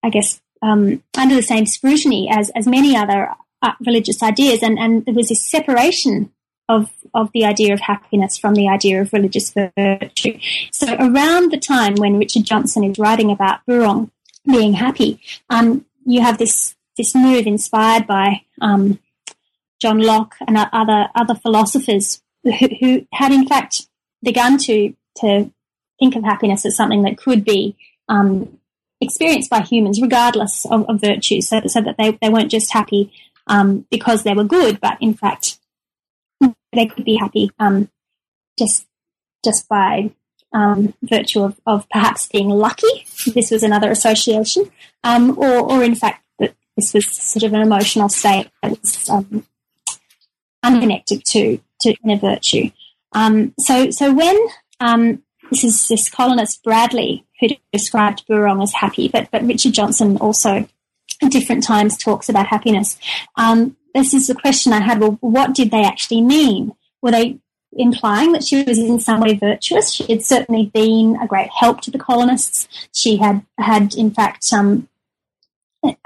[0.01, 4.79] I guess, um, under the same scrutiny as as many other uh, religious ideas, and
[4.79, 6.31] and there was this separation
[6.71, 10.39] of, of the idea of happiness from the idea of religious virtue.
[10.71, 14.09] So around the time when Richard Johnson is writing about Burong
[14.45, 18.99] being happy, um, you have this this move inspired by um,
[19.81, 23.87] John Locke and other other philosophers who, who, had in fact
[24.23, 25.51] begun to to
[25.99, 27.75] think of happiness as something that could be
[28.09, 28.59] um,
[28.99, 33.11] experienced by humans regardless of, of virtue, so, so that they, they weren't just happy
[33.47, 35.57] um, because they were good, but in fact
[36.73, 37.89] they could be happy um,
[38.57, 38.85] just
[39.43, 40.11] just by
[40.53, 43.05] um, virtue of, of perhaps being lucky.
[43.25, 44.71] This was another association,
[45.03, 49.09] um, or, or in fact that this was sort of an emotional state that was
[49.09, 49.45] um,
[50.63, 52.71] unconnected to to inner virtue.
[53.13, 54.37] Um, so so when
[54.79, 60.17] um, this is this colonist Bradley who described Burong as happy, but but Richard Johnson
[60.17, 60.67] also
[61.21, 62.97] at different times talks about happiness.
[63.35, 64.99] Um, this is the question I had.
[64.99, 66.73] Well, what did they actually mean?
[67.01, 67.39] Were they
[67.73, 69.91] implying that she was in some way virtuous?
[69.91, 72.67] She had certainly been a great help to the colonists.
[72.93, 74.87] She had had, in fact, um,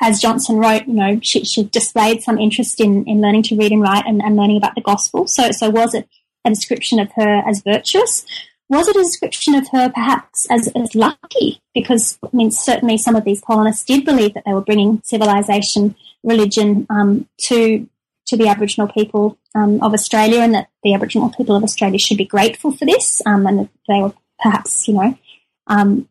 [0.01, 3.71] as Johnson wrote, you know, she, she displayed some interest in, in learning to read
[3.71, 5.27] and write and, and learning about the gospel.
[5.27, 6.07] So, so was it
[6.45, 8.25] a description of her as virtuous?
[8.68, 11.61] Was it a description of her perhaps as, as lucky?
[11.74, 15.95] Because, I mean, certainly some of these colonists did believe that they were bringing civilization,
[16.24, 17.88] religion um, to
[18.28, 22.18] to the Aboriginal people um, of Australia, and that the Aboriginal people of Australia should
[22.18, 25.16] be grateful for this, um, and that they were perhaps, you know,
[25.68, 26.09] um,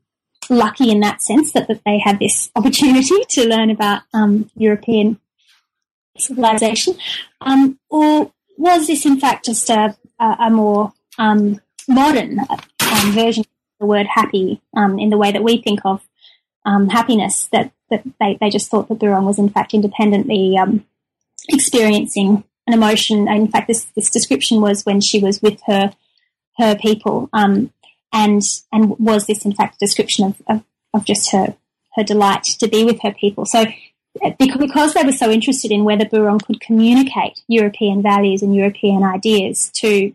[0.48, 5.18] lucky in that sense that, that they had this opportunity to learn about um, European
[6.16, 6.94] civilization,
[7.40, 13.42] um, or was this in fact just a, a, a more um, modern um, version
[13.42, 16.02] of the word happy um, in the way that we think of
[16.64, 17.48] um, happiness?
[17.52, 20.84] That that they, they just thought that Burong was in fact independently um,
[21.48, 23.28] experiencing an emotion.
[23.28, 25.92] In fact, this this description was when she was with her
[26.58, 27.70] her people, and
[28.12, 31.56] and was this in fact a description of, of, of just her
[31.94, 33.44] her delight to be with her people.
[33.46, 33.64] So
[34.38, 39.70] because they were so interested in whether Burong could communicate European values and European ideas
[39.76, 40.12] to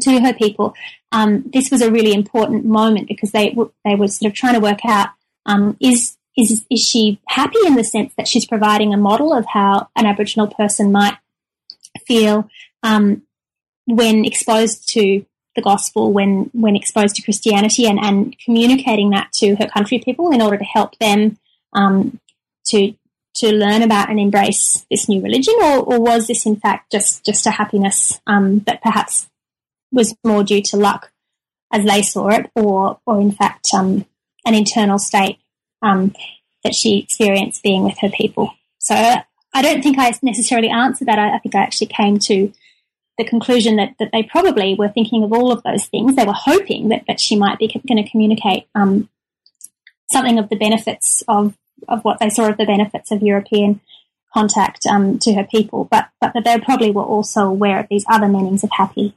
[0.00, 0.74] to her people,
[1.12, 4.60] um, this was a really important moment because they they were sort of trying to
[4.60, 5.10] work out
[5.46, 9.46] um, is is is she happy in the sense that she's providing a model of
[9.46, 11.16] how an Aboriginal person might
[12.06, 12.48] feel
[12.82, 13.22] um,
[13.86, 15.24] when exposed to
[15.54, 20.30] the gospel, when when exposed to Christianity, and, and communicating that to her country people
[20.32, 21.38] in order to help them
[21.72, 22.20] um,
[22.66, 22.94] to
[23.36, 27.24] to learn about and embrace this new religion, or, or was this in fact just
[27.24, 29.28] just a happiness um, that perhaps
[29.92, 31.12] was more due to luck
[31.72, 34.04] as they saw it, or or in fact um,
[34.44, 35.38] an internal state
[35.82, 36.14] um,
[36.62, 38.52] that she experienced being with her people?
[38.78, 41.18] So I don't think I necessarily answered that.
[41.18, 42.52] I, I think I actually came to
[43.18, 46.14] the conclusion that, that they probably were thinking of all of those things.
[46.14, 49.08] They were hoping that, that she might be going to communicate um,
[50.12, 51.56] something of the benefits of
[51.88, 53.80] of what they saw of the benefits of European
[54.32, 58.04] contact um, to her people, but but that they probably were also aware of these
[58.08, 59.14] other meanings of happy.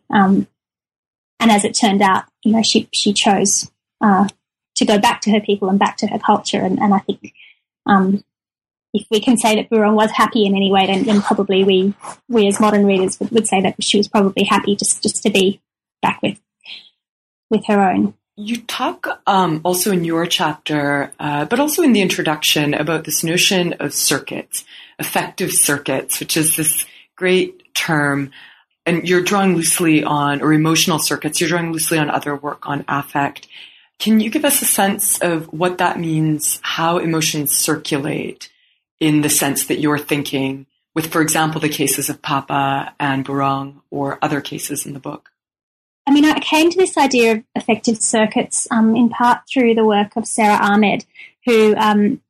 [1.39, 3.69] And as it turned out, you know, she she chose
[4.01, 4.27] uh,
[4.75, 7.33] to go back to her people and back to her culture, and, and I think
[7.85, 8.23] um,
[8.93, 11.93] if we can say that Burong was happy in any way, then, then probably we
[12.27, 15.29] we as modern readers would, would say that she was probably happy just just to
[15.29, 15.61] be
[16.01, 16.39] back with
[17.49, 22.01] with her own you talk um, also in your chapter, uh, but also in the
[22.01, 24.63] introduction, about this notion of circuits,
[24.97, 26.85] affective circuits, which is this
[27.17, 28.31] great term.
[28.85, 32.85] And you're drawing loosely on, or emotional circuits, you're drawing loosely on other work on
[32.87, 33.47] affect.
[33.99, 38.49] Can you give us a sense of what that means, how emotions circulate
[38.99, 40.65] in the sense that you're thinking
[40.95, 45.31] with, for example, the cases of Papa and Burong or other cases in the book?
[46.07, 49.85] I mean, I came to this idea of affective circuits um, in part through the
[49.85, 51.05] work of Sara Ahmed,
[51.45, 52.21] who um,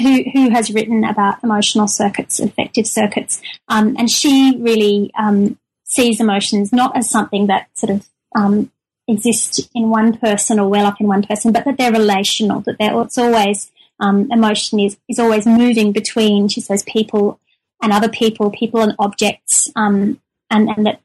[0.00, 5.58] who, who has written about emotional circuits, affective circuits, um, and she really um,
[5.94, 8.70] sees emotions not as something that sort of um,
[9.06, 12.60] exist in one person or well up in one person, but that they're relational.
[12.60, 13.70] That they're, it's always
[14.00, 16.48] um, emotion is is always moving between.
[16.48, 17.38] She says people
[17.82, 20.18] and other people, people and objects, and
[20.50, 21.00] and that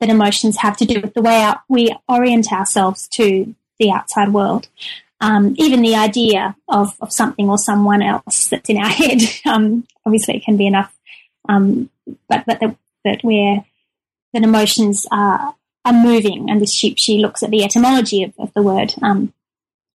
[0.00, 4.68] that emotions have to do with the way we orient ourselves to the outside world.
[5.18, 9.86] Um, even the idea of, of something or someone else that's in our head, um,
[10.04, 10.94] obviously, it can be enough.
[11.48, 11.88] Um,
[12.28, 13.64] but but that, that we're
[14.36, 18.52] that emotions are are moving, and this she, she looks at the etymology of, of
[18.54, 19.32] the word um,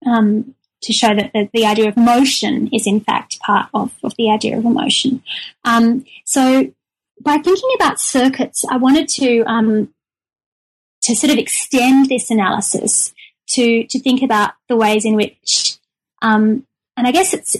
[0.05, 4.13] um, to show that the, the, idea of motion is in fact part of, of
[4.19, 5.23] the idea of emotion.
[5.65, 6.73] Um, so
[7.21, 9.95] by thinking about circuits, I wanted to um,
[11.03, 13.15] to sort of extend this analysis
[13.51, 15.79] to to think about the ways in which,
[16.21, 16.67] um,
[16.97, 17.57] and I guess it's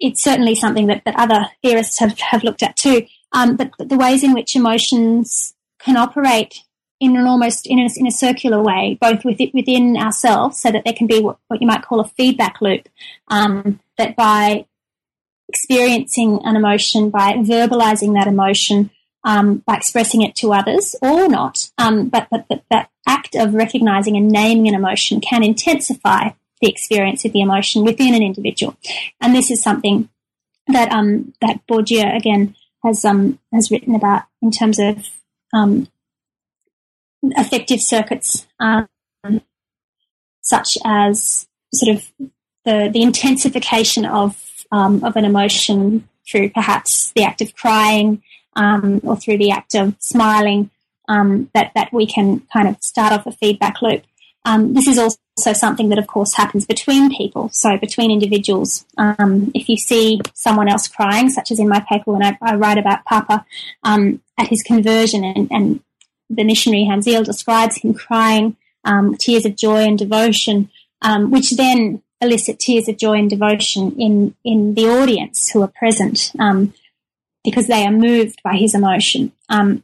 [0.00, 3.06] it's certainly something that, that other theorists have, have looked at too.
[3.32, 6.62] Um, but, but, the ways in which emotions can operate
[6.98, 10.84] in an almost in a, in a circular way, both within, within ourselves, so that
[10.84, 12.88] there can be what, what you might call a feedback loop.
[13.28, 14.66] Um, that by
[15.48, 18.90] experiencing an emotion, by verbalizing that emotion,
[19.24, 23.54] um, by expressing it to others or not, um, but, but, but that act of
[23.54, 28.76] recognizing and naming an emotion can intensify the experience of the emotion within an individual.
[29.20, 30.08] And this is something
[30.68, 32.54] that um, that Bourdieu again
[32.84, 35.08] has um, has written about in terms of
[35.52, 35.88] um,
[37.36, 38.88] affective circuits, um,
[40.42, 42.10] such as sort of
[42.64, 48.22] the the intensification of um, of an emotion through perhaps the act of crying
[48.56, 50.70] um, or through the act of smiling,
[51.08, 54.02] um, that that we can kind of start off a feedback loop.
[54.44, 55.18] Um, this is also
[55.52, 58.84] something that, of course, happens between people, so between individuals.
[58.96, 62.56] Um, if you see someone else crying, such as in my paper when I, I
[62.56, 63.44] write about Papa
[63.82, 65.80] um, at his conversion, and, and,
[66.32, 70.70] the missionary Hans Egede describes him crying um, tears of joy and devotion,
[71.02, 75.72] um, which then elicit tears of joy and devotion in in the audience who are
[75.76, 76.72] present um,
[77.42, 79.32] because they are moved by his emotion.
[79.48, 79.82] Um,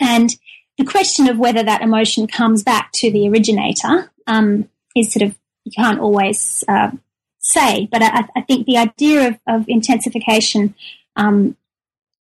[0.00, 0.30] and
[0.78, 5.36] the question of whether that emotion comes back to the originator um, is sort of
[5.64, 6.92] you can't always uh,
[7.38, 10.74] say, but I, I, think the idea of, of intensification
[11.16, 11.56] um,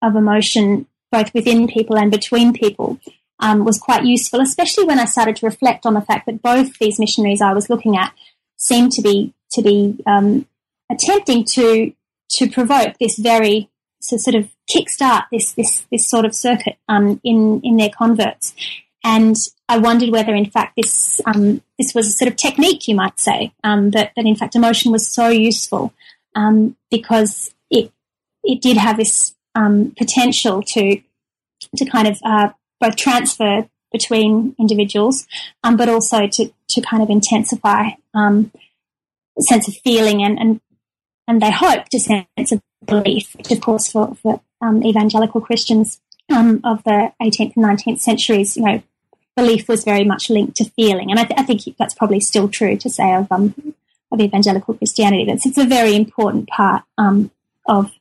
[0.01, 2.99] of emotion both within people and between people
[3.39, 6.79] um, was quite useful, especially when I started to reflect on the fact that both
[6.79, 8.13] these missionaries I was looking at
[8.57, 10.47] seemed to be to be um,
[10.91, 11.93] attempting to
[12.31, 13.69] to provoke this very
[14.09, 18.53] to sort of kickstart this this this sort of circuit um, in in their converts.
[19.03, 19.35] And
[19.67, 23.19] I wondered whether, in fact, this um, this was a sort of technique, you might
[23.19, 25.93] say, um, that that in fact emotion was so useful
[26.35, 27.91] um, because it
[28.43, 31.01] it did have this um, potential to
[31.75, 32.49] to kind of uh,
[32.79, 35.27] both transfer between individuals,
[35.63, 38.51] um, but also to to kind of intensify um,
[39.37, 40.61] a sense of feeling and and
[41.27, 45.99] and they hoped a sense of belief, which of course for, for um, evangelical Christians
[46.29, 48.83] um, of the 18th and 19th centuries, you know,
[49.35, 52.47] belief was very much linked to feeling, and I, th- I think that's probably still
[52.47, 53.75] true to say of um,
[54.11, 55.25] of evangelical Christianity.
[55.25, 57.31] That's it's a very important part um,
[57.65, 57.91] of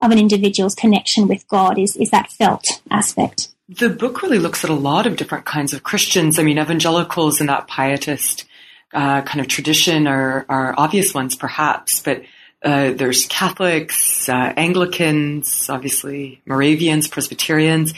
[0.00, 3.48] of an individual's connection with God is is that felt aspect.
[3.68, 6.38] The book really looks at a lot of different kinds of Christians.
[6.38, 8.44] I mean, evangelicals in that pietist
[8.92, 12.22] uh, kind of tradition are, are obvious ones, perhaps, but
[12.62, 17.94] uh, there's Catholics, uh, Anglicans, obviously Moravians, Presbyterians.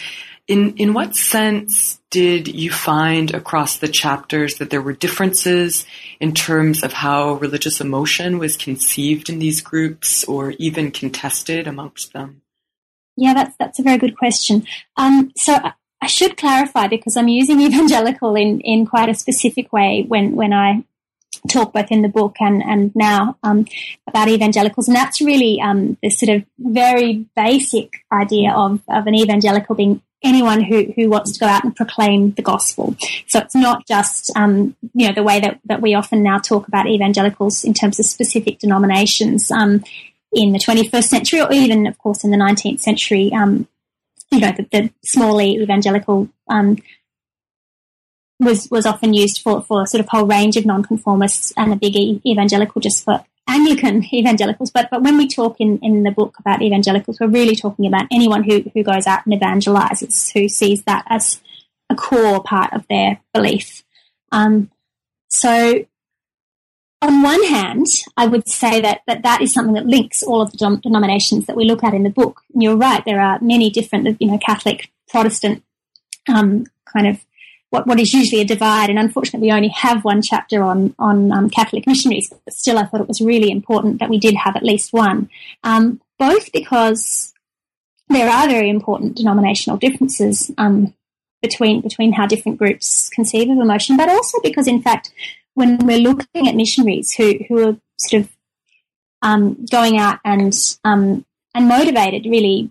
[0.47, 5.87] In in what sense did you find across the chapters that there were differences
[6.21, 12.13] in terms of how religious emotion was conceived in these groups, or even contested amongst
[12.13, 12.43] them?
[13.17, 14.67] Yeah, that's that's a very good question.
[14.99, 15.59] Um, so
[16.03, 20.53] I should clarify because I'm using evangelical in, in quite a specific way when when
[20.53, 20.85] I
[21.49, 23.67] talk both in the book and, and now um,
[24.07, 24.89] about evangelicals.
[24.89, 30.01] And that's really um, the sort of very basic idea of, of an evangelical being
[30.25, 32.97] anyone who, who wants to go out and proclaim the gospel.
[33.29, 36.66] So it's not just, um, you know, the way that, that we often now talk
[36.66, 39.85] about evangelicals in terms of specific denominations um,
[40.33, 43.33] in the 21st century or even, of course, in the 19th century.
[43.33, 43.68] Um,
[44.33, 46.79] you know, the, the small evangelical um,
[48.41, 51.77] was was often used for, for a sort of whole range of nonconformists and a
[51.77, 51.95] big
[52.27, 54.71] evangelical just for Anglican evangelicals.
[54.71, 58.07] But but when we talk in, in the book about evangelicals, we're really talking about
[58.11, 61.41] anyone who, who goes out and evangelizes, who sees that as
[61.91, 63.83] a core part of their belief.
[64.33, 64.71] Um,
[65.29, 65.85] so
[67.03, 67.87] on one hand,
[68.17, 71.57] I would say that, that that is something that links all of the denominations that
[71.57, 72.41] we look at in the book.
[72.53, 75.63] And you're right, there are many different, you know, Catholic, Protestant,
[76.29, 77.25] um, kind of
[77.75, 78.89] what, what is usually a divide.
[78.89, 82.33] And unfortunately, we only have one chapter on on um, Catholic missionaries.
[82.45, 85.29] But still, I thought it was really important that we did have at least one,
[85.64, 87.35] um, both because
[88.09, 90.95] there are very important denominational differences um,
[91.43, 95.12] between between how different groups conceive of emotion, but also because, in fact,
[95.55, 98.29] when we're looking at missionaries who who are sort of
[99.22, 100.53] um, going out and
[100.85, 102.70] um, and motivated really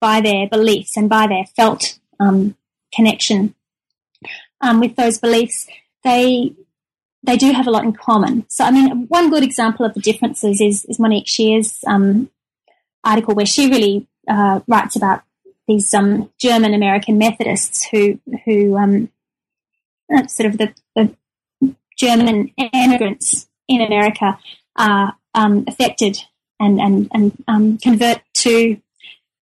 [0.00, 2.54] by their beliefs and by their felt um,
[2.94, 3.54] connection
[4.60, 5.68] um, with those beliefs,
[6.04, 6.54] they
[7.22, 8.46] they do have a lot in common.
[8.48, 12.30] So, I mean, one good example of the differences is, is Monique Scheer's um,
[13.04, 15.22] article where she really uh, writes about
[15.66, 19.10] these um, German American Methodists who who um,
[20.14, 21.14] uh, sort of the, the,
[21.96, 24.38] German immigrants in America
[24.76, 26.16] are um, affected
[26.60, 28.80] and and and um, convert to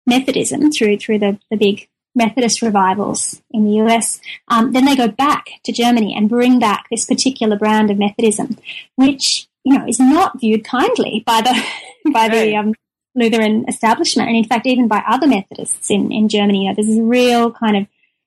[0.06, 5.08] Methodism through through the, the big Methodist revivals in the US, um, then they go
[5.08, 8.58] back to Germany and bring back this particular brand of Methodism,
[8.96, 11.52] which you know is not viewed kindly by the
[12.12, 12.32] by right.
[12.32, 12.74] the um,
[13.14, 16.64] Lutheran establishment, and in fact, even by other Methodists in in Germany.
[16.64, 17.86] You know, there's real kind of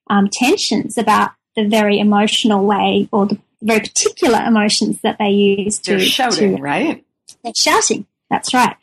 [0.10, 5.80] um, tensions about the very emotional way or the very particular emotions that they use
[5.80, 5.92] to.
[5.92, 7.04] They're shouting, to, right?
[7.44, 8.06] They're shouting.
[8.30, 8.76] That's right.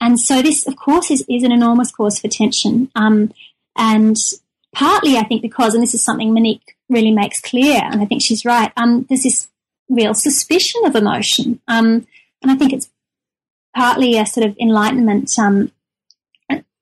[0.00, 2.90] And so this, of course, is, is an enormous cause for tension.
[2.94, 3.32] Um,
[3.76, 4.16] and
[4.74, 8.22] partly, I think, because, and this is something Monique really makes clear, and I think
[8.22, 9.48] she's right, um, there's this
[9.88, 11.60] real suspicion of emotion.
[11.68, 12.06] Um,
[12.42, 12.90] and I think it's
[13.74, 15.72] partly a sort of enlightenment um,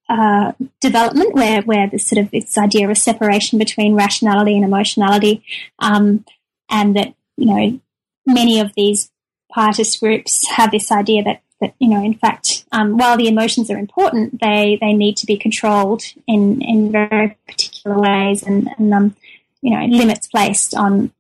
[0.09, 5.45] uh, development where, where there's sort of this idea of separation between rationality and emotionality,
[5.79, 6.25] um,
[6.69, 7.81] and that, you know,
[8.27, 9.11] many of these
[9.55, 13.71] pietist groups have this idea that that you know, in fact, um, while the emotions
[13.71, 18.93] are important, they they need to be controlled in in very particular ways, and, and
[18.93, 19.17] um,
[19.63, 21.11] you know, limits placed on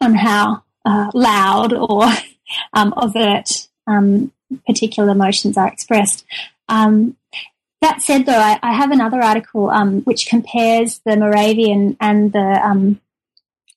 [0.00, 2.04] on how uh, loud or
[2.74, 4.32] um, overt um,
[4.66, 6.24] particular emotions are expressed.
[6.68, 7.16] Um,
[7.80, 12.98] that said, though, I, I have another article um, which compares the Moravian and the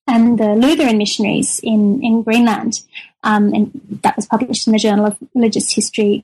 [0.05, 2.81] and the Lutheran missionaries in in Greenland,
[3.23, 6.23] um, and that was published in the Journal of Religious History.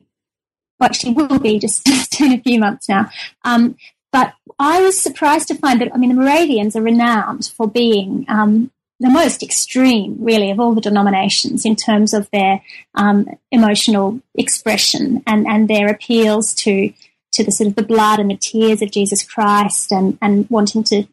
[0.80, 3.10] Well, actually, will be just, just in a few months now.
[3.44, 3.78] Um,
[4.12, 8.26] but I was surprised to find that I mean the Moravians are renowned for being
[8.28, 12.62] um, the most extreme, really, of all the denominations in terms of their
[12.96, 16.94] um, emotional expression and, and their appeals to
[17.32, 20.84] to the sort of the blood and the tears of Jesus Christ and, and wanting
[20.86, 21.08] to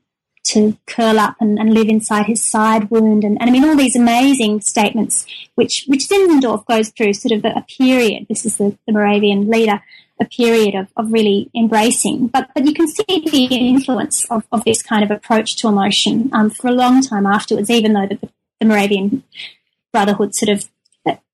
[0.48, 3.76] to curl up and, and live inside his side wound and, and I mean all
[3.76, 8.26] these amazing statements which which Zinzendorf goes through sort of a, a period.
[8.28, 9.82] This is the, the Moravian leader,
[10.20, 12.28] a period of, of really embracing.
[12.28, 16.30] But but you can see the influence of, of this kind of approach to emotion
[16.32, 18.28] um, for a long time afterwards, even though the,
[18.60, 19.22] the Moravian
[19.92, 20.68] Brotherhood sort of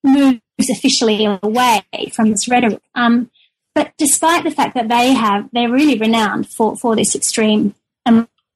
[0.04, 0.40] moves
[0.70, 1.82] officially away
[2.12, 2.80] from this rhetoric.
[2.94, 3.30] Um,
[3.74, 7.74] but despite the fact that they have, they're really renowned for, for this extreme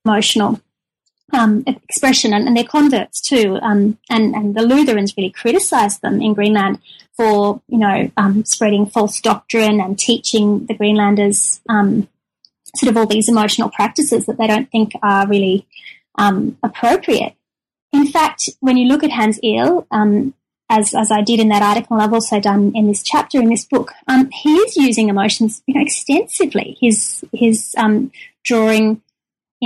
[0.06, 0.60] emotional
[1.32, 3.58] um, expression, and, and, they're converts too.
[3.60, 6.78] Um, and, and the Lutherans really criticised them in Greenland
[7.16, 12.08] for, you know, um, spreading false doctrine and teaching the Greenlanders um,
[12.76, 15.66] sort of all these emotional practices that they don't think are really
[16.16, 17.34] um, appropriate.
[17.92, 20.34] In fact, when you look at Hans Egede, um,
[20.68, 23.64] as, as I did in that article, I've also done in this chapter in this
[23.64, 23.92] book.
[24.08, 26.76] Um, he is using emotions, you know, extensively.
[26.78, 27.74] He's he's
[28.44, 29.00] drawing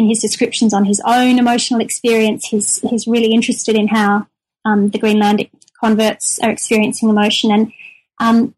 [0.00, 2.46] in his descriptions on his own emotional experience.
[2.46, 4.26] He's he's really interested in how
[4.64, 5.46] um, the Greenland
[5.78, 7.72] converts are experiencing emotion, and
[8.18, 8.54] um,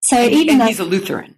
[0.00, 1.34] so and, even and though he's a Lutheran.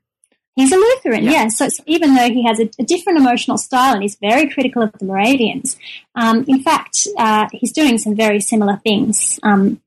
[0.57, 1.31] He's a Lutheran, yeah.
[1.33, 1.49] yeah.
[1.49, 4.83] So, so, even though he has a, a, different emotional style and he's very critical
[4.83, 5.77] of the Moravians,
[6.15, 9.39] um, in fact, uh, he's doing some very similar things.
[9.43, 9.83] Um,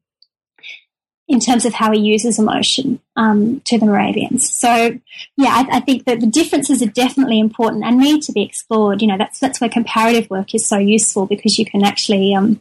[1.29, 4.51] in terms of how he uses emotion um, to the Moravians.
[4.51, 4.99] So,
[5.37, 9.03] yeah, I, I, think that the differences are definitely important and need to be explored.
[9.03, 12.59] You know, that's that's where comparative work is so useful because you can actually um,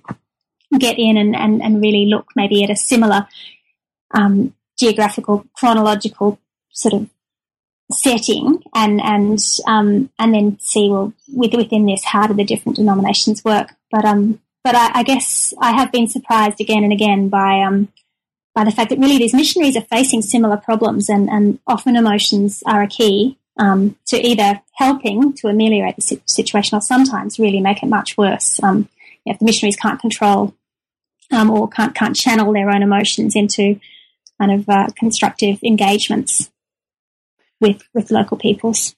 [0.79, 3.27] get in and, and, and really look maybe at a similar
[4.13, 6.39] um, geographical, chronological
[6.71, 7.09] sort of
[7.91, 12.77] setting and and um, and then see well with, within this how do the different
[12.77, 13.71] denominations work.
[13.91, 17.89] But um, but I, I guess I have been surprised again and again by um
[18.59, 22.61] by the fact that really these missionaries are facing similar problems and, and often emotions
[22.67, 27.85] are a key um, to either helping to ameliorate the situation or sometimes really make
[27.85, 28.61] it much worse.
[28.61, 28.89] Um,
[29.25, 30.57] if the missionaries can't control
[31.31, 33.79] um, or can't, can't channel their own emotions into
[34.41, 36.51] kind of uh, constructive engagements
[37.61, 38.97] with, with local peoples.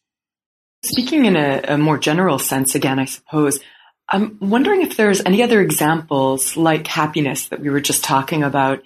[0.86, 3.60] Speaking in a, a more general sense, again, I suppose,
[4.08, 8.80] I'm wondering if there's any other examples like happiness that we were just talking about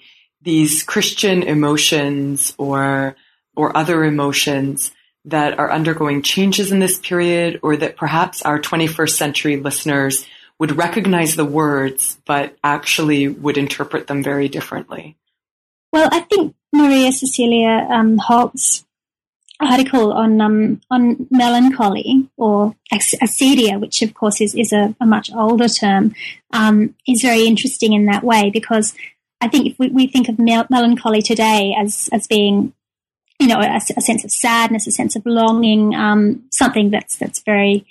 [0.45, 3.15] these Christian emotions or
[3.57, 4.93] or other emotions
[5.25, 10.25] that are undergoing changes in this period or that perhaps our 21st century listeners
[10.59, 15.17] would recognize the words but actually would interpret them very differently?
[15.91, 18.85] Well, I think Maria Cecilia um, Holt's
[19.59, 25.31] article on um, on melancholy or acedia, which of course is, is a, a much
[25.33, 26.13] older term,
[26.51, 28.93] um, is very interesting in that way because
[29.45, 32.73] I think if we, we think of mel- melancholy today as as being,
[33.39, 37.43] you know, a, a sense of sadness, a sense of longing, um, something that's that's
[37.43, 37.85] very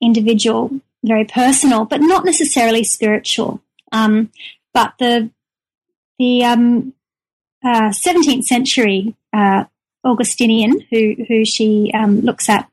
[0.00, 0.70] individual,
[1.02, 3.60] very personal, but not necessarily spiritual.
[3.90, 4.30] Um,
[4.72, 5.30] but the
[6.20, 6.94] the um,
[7.64, 9.64] uh, 17th century uh,
[10.04, 12.70] Augustinian, who who she um, looks at,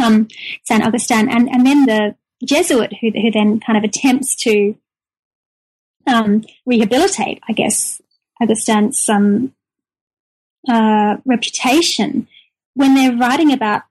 [0.00, 0.26] um,
[0.64, 4.74] Saint Augustine, and and then the Jesuit, who who then kind of attempts to
[6.06, 8.00] um, rehabilitate, I guess,
[8.40, 9.54] Augustine's um,
[10.68, 12.28] uh, reputation
[12.74, 13.82] when they're writing about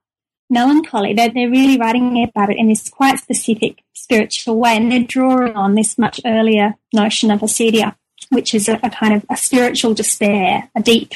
[0.49, 1.13] melancholy.
[1.13, 5.55] They're, they're really writing about it in this quite specific spiritual way, and they're drawing
[5.55, 7.95] on this much earlier notion of acedia,
[8.29, 11.13] which is a, a kind of a spiritual despair, a deep.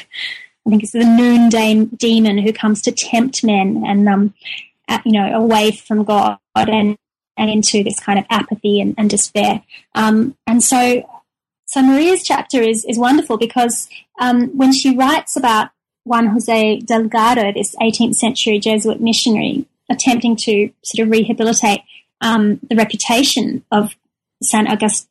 [0.66, 4.34] I think it's the noonday demon who comes to tempt men and, um,
[4.88, 6.96] at, you know, away from God and
[7.36, 9.62] and into this kind of apathy and, and despair.
[9.94, 11.08] Um, and so,
[11.66, 13.88] so Maria's chapter is is wonderful because
[14.20, 15.70] um, when she writes about
[16.04, 21.80] Juan Jose Delgado, this 18th century Jesuit missionary, attempting to sort of rehabilitate
[22.20, 23.94] um, the reputation of
[24.42, 25.08] Saint August,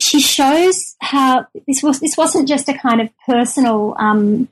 [0.00, 4.48] she shows how this was this wasn't just a kind of personal um,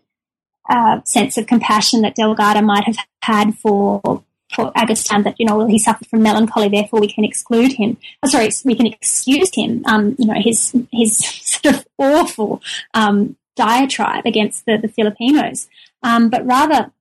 [0.69, 4.23] uh, sense of compassion that Delgado might have had for
[4.55, 7.97] for Agustin that you know he suffered from melancholy, therefore we can exclude him.
[8.23, 9.83] Oh, sorry, we can excuse him.
[9.87, 12.63] Um, you know his his sort of awful
[12.95, 15.69] um, diatribe against the, the Filipinos,
[16.03, 16.93] um, but rather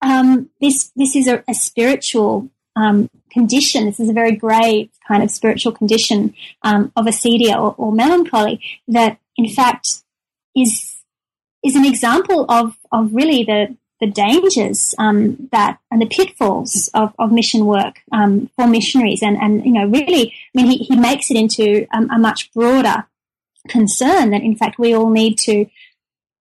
[0.00, 3.86] um, this this is a, a spiritual um, condition.
[3.86, 8.60] This is a very grave kind of spiritual condition um, of acedia or, or melancholy
[8.88, 10.02] that, in fact,
[10.56, 10.96] is
[11.62, 17.14] is an example of of really the the dangers um, that and the pitfalls of,
[17.20, 20.96] of mission work um, for missionaries, and and you know really, I mean, he, he
[20.96, 23.06] makes it into um, a much broader
[23.68, 25.66] concern that in fact we all need to.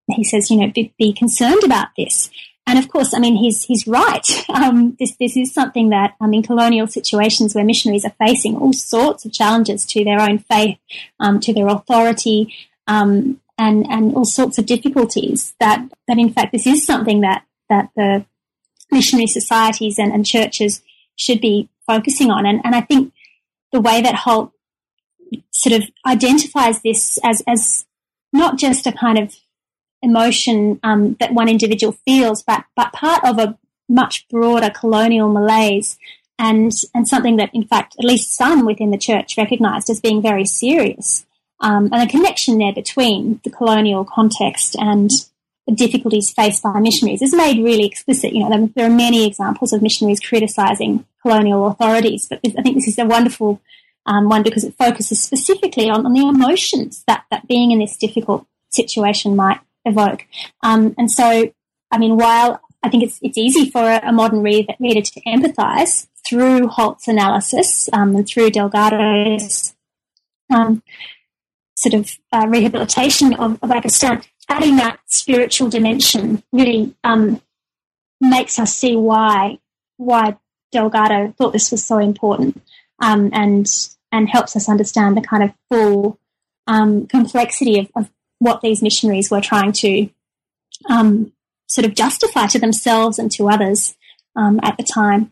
[0.08, 2.30] He says, you know, be, be concerned about this.
[2.68, 4.28] And of course, I mean, he's he's right.
[4.50, 8.74] Um, this this is something that um, in colonial situations where missionaries are facing all
[8.74, 10.78] sorts of challenges to their own faith,
[11.20, 12.54] um, to their authority,
[13.62, 15.54] and and all sorts of difficulties.
[15.60, 18.26] That that in fact this is something that that the
[18.92, 20.82] missionary societies and, and churches
[21.16, 22.46] should be focusing on.
[22.46, 23.14] And and I think
[23.72, 24.52] the way that Holt
[25.52, 27.86] sort of identifies this as as
[28.34, 29.36] not just a kind of
[30.02, 33.58] emotion um, that one individual feels, but but part of a
[33.88, 35.98] much broader colonial malaise,
[36.40, 40.22] and and something that, in fact, at least some within the church recognised as being
[40.22, 41.26] very serious,
[41.60, 45.10] um, and a connection there between the colonial context and
[45.68, 48.34] the difficulties faced by missionaries is made really explicit.
[48.34, 52.88] You know, there, are many examples of missionaries criticising colonial authorities, but I think this
[52.88, 53.62] is a wonderful
[54.06, 57.96] um, one because it focuses specifically on, on the emotions that, that being in this
[57.96, 60.26] difficult situation might evoke.
[60.64, 61.52] Um, and so,
[61.92, 65.22] I mean, while I think it's it's easy for a, a modern reader, reader, to
[65.22, 69.76] empathise through Holt's analysis um, and through Delgado's
[70.50, 70.82] um,
[71.76, 74.22] sort of uh, rehabilitation of, of Agustin,
[74.52, 77.42] adding that spiritual dimension really um,
[78.20, 79.58] makes us see why
[79.98, 80.38] why
[80.72, 82.62] Delgado thought this was so important,
[83.00, 83.68] um, and
[84.12, 86.20] and helps us understand the kind of full
[86.68, 90.10] um, complexity of, of what these missionaries were trying to
[90.90, 91.32] um,
[91.68, 93.96] sort of justify to themselves and to others
[94.36, 95.32] um, at the time.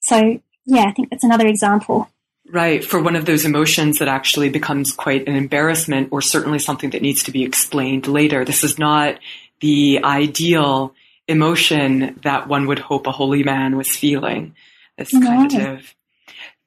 [0.00, 2.08] So, yeah, I think that's another example.
[2.52, 6.90] Right, for one of those emotions that actually becomes quite an embarrassment or certainly something
[6.90, 8.44] that needs to be explained later.
[8.44, 9.18] This is not
[9.60, 10.94] the ideal
[11.26, 14.54] emotion that one would hope a holy man was feeling.
[14.98, 15.26] This no.
[15.26, 15.94] kind of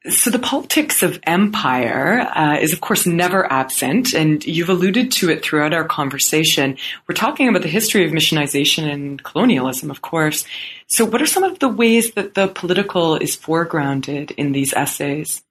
[0.10, 5.30] so the politics of empire uh, is, of course, never absent, and you've alluded to
[5.30, 6.78] it throughout our conversation.
[7.08, 10.46] We're talking about the history of missionization and colonialism, of course.
[10.88, 15.44] So, what are some of the ways that the political is foregrounded in these essays?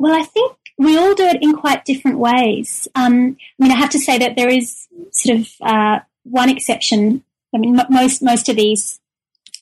[0.00, 2.88] Well, I think we all do it in quite different ways.
[2.94, 7.22] Um, I mean, I have to say that there is sort of uh, one exception.
[7.54, 8.98] I mean, m- most most of these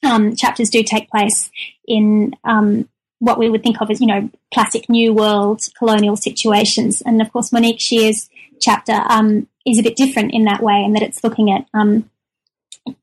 [0.04, 1.50] um, chapters do take place
[1.88, 7.02] in um, what we would think of as, you know, classic New World colonial situations.
[7.02, 8.30] And of course, Monique Scheer's
[8.60, 12.08] chapter um, is a bit different in that way, in that it's looking at um,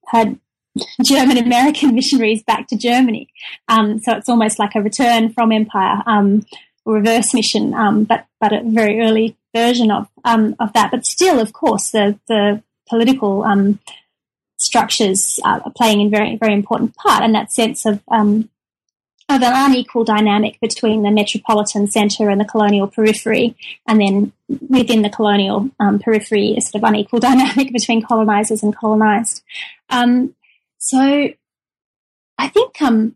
[0.08, 0.38] her
[1.04, 3.30] German American missionaries back to Germany.
[3.68, 6.46] Um, so it's almost like a return from empire, um,
[6.94, 10.92] reverse mission, um, but but a very early version of um, of that.
[10.92, 13.46] But still, of course, the the political
[14.58, 18.02] structures are playing a very very important part, and that sense of
[19.28, 23.56] of an unequal dynamic between the metropolitan centre and the colonial periphery,
[23.88, 24.32] and then
[24.70, 29.44] within the colonial um, periphery, a sort of unequal dynamic between colonisers and colonised.
[29.90, 30.36] Um,
[30.78, 31.30] so,
[32.38, 33.16] I think um,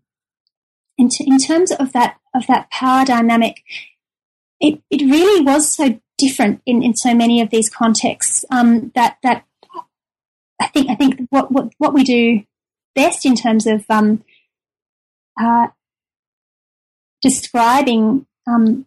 [0.98, 3.64] in, t- in terms of that of that power dynamic,
[4.60, 9.18] it it really was so different in, in so many of these contexts um, that
[9.24, 9.46] that
[10.62, 12.44] I think I think what what what we do
[12.96, 14.24] best in terms of um,
[15.40, 15.68] uh,
[17.22, 18.86] describing um,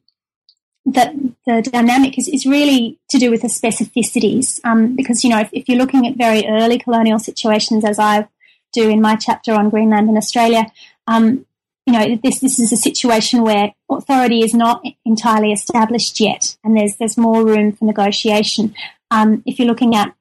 [0.85, 1.15] that
[1.47, 4.61] the dynamic is, is really to do with the specificities.
[4.65, 8.29] Um, because, you know, if, if, you're looking at very early colonial situations, as I
[8.73, 10.67] do in my chapter on Greenland and Australia,
[11.07, 11.47] um,
[11.87, 16.77] you know, this, this is a situation where authority is not entirely established yet, and
[16.77, 18.75] there's, there's more room for negotiation.
[19.11, 20.15] Um, if you're looking at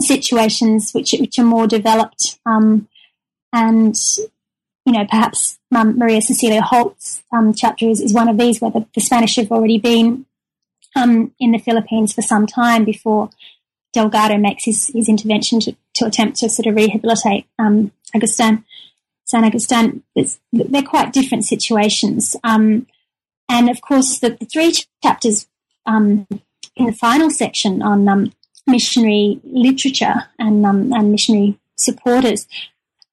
[0.00, 2.88] situations which, which are more developed, um,
[3.52, 3.96] and
[4.86, 8.70] you know, perhaps um, Maria Cecilia Holt's um, chapter is, is, one of these where
[8.70, 10.26] the, the Spanish have already been
[10.94, 13.30] um, in the Philippines for some time before
[13.92, 18.64] Delgado makes his, his intervention to, to attempt to sort of rehabilitate um, Agustin,
[19.26, 20.02] San Agustin.
[20.52, 22.36] They're quite different situations.
[22.42, 22.86] Um,
[23.48, 24.72] and of course, the, the three
[25.02, 25.46] chapters
[25.84, 26.26] um,
[26.74, 28.32] in the final section on
[28.66, 32.48] missionary literature and, and missionary supporters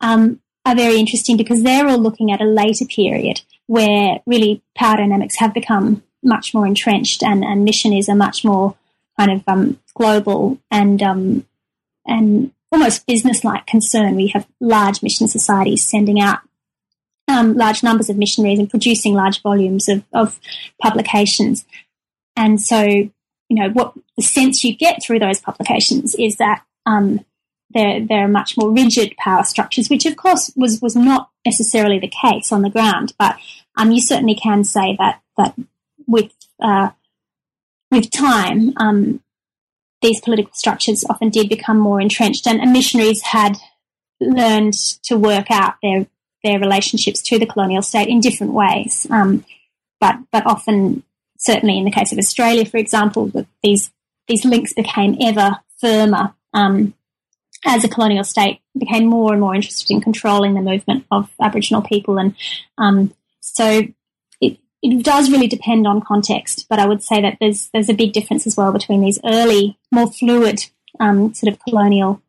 [0.01, 4.97] um, are very interesting because they're all looking at a later period where really power
[4.97, 8.76] dynamics have become much more entrenched and, and mission is a much more
[9.18, 11.45] kind of um, global and um,
[12.05, 14.15] and almost business-like concern.
[14.15, 16.39] We have large mission societies sending out
[17.28, 20.39] um, large numbers of missionaries and producing large volumes of, of
[20.82, 21.65] publications.
[22.36, 23.11] And so, you
[23.49, 27.24] know, what the sense you get through those publications is that um,
[27.69, 32.11] they're, they're much more rigid power structures, which of course was, was not necessarily the
[32.21, 33.13] case on the ground.
[33.19, 33.38] But
[33.78, 35.53] um, you certainly can say that, that
[36.07, 36.89] with, uh,
[37.91, 39.21] with time, um,
[40.03, 43.57] these political structures often did become more entrenched, and, and missionaries had
[44.19, 44.73] learned
[45.03, 46.05] to work out their
[46.43, 49.07] their relationships to the colonial state in different ways.
[49.09, 49.45] Um,
[49.99, 51.03] but but often,
[51.37, 53.31] certainly in the case of Australia, for example,
[53.63, 53.91] these
[54.27, 56.93] these links became ever firmer um,
[57.65, 61.81] as a colonial state became more and more interested in controlling the movement of Aboriginal
[61.81, 62.35] people, and
[62.77, 63.83] um, so
[64.84, 68.11] it does really depend on context, but I would say that there's there's a big
[68.11, 70.65] difference as well between these early, more fluid
[70.99, 72.21] um, sort of colonial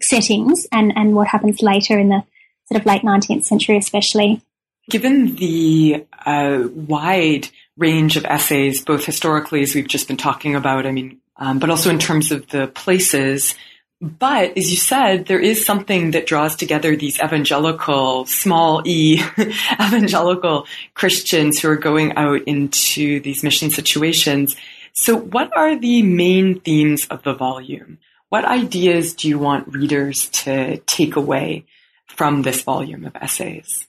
[0.00, 2.22] settings and and what happens later in the
[2.66, 4.40] sort of late 19th century, especially.
[4.88, 10.86] Given the uh, wide range of essays, both historically, as we've just been talking about,
[10.86, 13.54] I mean, um, but also in terms of the places
[14.00, 19.22] but as you said, there is something that draws together these evangelical, small e,
[19.80, 24.56] evangelical Christians who are going out into these mission situations.
[24.92, 27.98] So what are the main themes of the volume?
[28.28, 31.64] What ideas do you want readers to take away
[32.06, 33.86] from this volume of essays?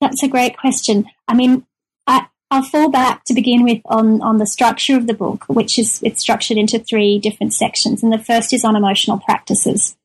[0.00, 1.06] That's a great question.
[1.28, 1.66] I mean,
[2.50, 6.00] I'll fall back to begin with on, on the structure of the book, which is
[6.02, 8.02] it's structured into three different sections.
[8.02, 9.96] And the first is on emotional practices.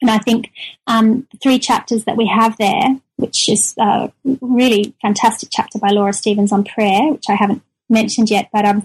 [0.00, 0.50] And I think
[0.86, 6.12] um, three chapters that we have there, which is a really fantastic chapter by Laura
[6.12, 8.82] Stevens on prayer, which I haven't mentioned yet, but um,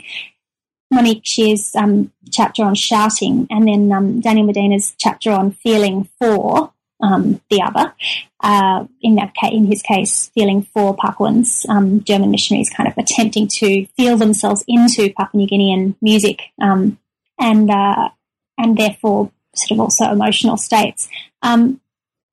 [0.91, 6.73] Monique Scheer's um, chapter on shouting, and then um, Daniel Midena's chapter on feeling for,
[7.05, 7.93] um, the other.
[8.41, 12.97] Uh, in that case, in his case, feeling for Papuans, um, German missionaries kind of
[12.97, 16.97] attempting to feel themselves into Papua New Guinean music, um,
[17.39, 18.09] and uh,
[18.57, 21.07] and therefore sort of also emotional states.
[21.41, 21.79] Um,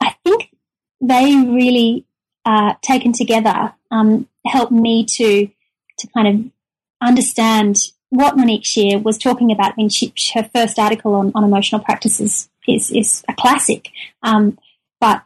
[0.00, 0.50] I think
[1.00, 2.04] they really
[2.44, 5.48] uh, taken together um, helped me to
[5.98, 6.50] to kind of
[7.06, 7.76] understand
[8.10, 12.50] what Monique Scheer was talking about when she, her first article on, on emotional practices
[12.68, 13.90] is is a classic.
[14.22, 14.58] Um,
[15.00, 15.22] but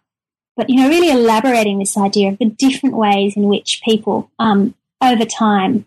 [0.57, 4.75] but you know, really elaborating this idea of the different ways in which people um,
[5.03, 5.87] over time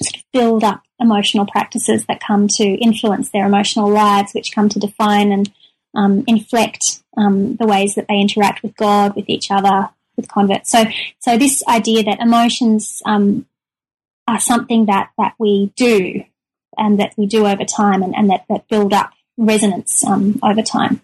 [0.00, 4.68] sort of build up emotional practices that come to influence their emotional lives, which come
[4.68, 5.52] to define and
[5.94, 10.70] um, inflect um, the ways that they interact with God, with each other, with converts.
[10.70, 10.84] So,
[11.20, 13.46] so this idea that emotions um,
[14.26, 16.24] are something that that we do
[16.76, 20.62] and that we do over time, and, and that that build up resonance um, over
[20.62, 21.00] time.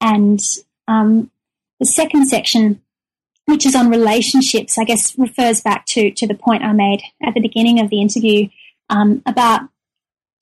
[0.00, 0.40] And
[0.86, 1.30] um,
[1.80, 2.80] the second section,
[3.46, 7.34] which is on relationships, I guess refers back to, to the point I made at
[7.34, 8.48] the beginning of the interview
[8.90, 9.62] um, about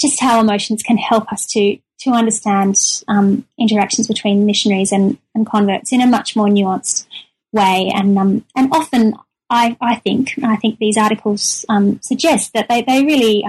[0.01, 2.77] just how emotions can help us to to understand
[3.09, 7.07] um, interactions between missionaries and, and converts in a much more nuanced
[7.53, 7.91] way.
[7.95, 9.15] And um, and often
[9.49, 13.45] I, I think I think these articles um, suggest that they, they really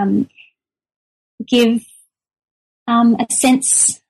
[1.46, 1.86] give
[2.88, 4.02] um, a sense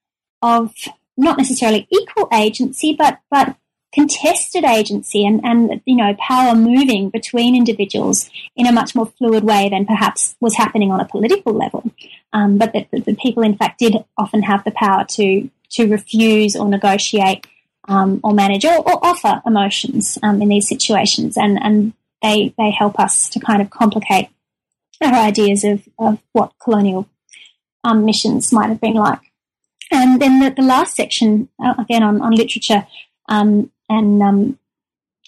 [0.41, 0.73] of
[1.17, 3.55] not necessarily equal agency, but but
[3.93, 9.43] contested agency and, and you know power moving between individuals in a much more fluid
[9.43, 11.89] way than perhaps was happening on a political level.
[12.34, 16.55] Um, but that the, people, in fact, did often have the power to to refuse
[16.55, 17.45] or negotiate
[17.88, 22.71] um, or manage or, or, offer emotions um, in these situations, and and they they
[22.71, 24.30] help us to kind of complicate
[25.01, 27.07] our ideas of, of what colonial
[27.88, 29.21] um, missions might have been like.
[29.91, 32.85] And then the, the last section, uh, again on, on literature
[33.29, 34.59] um, and, um,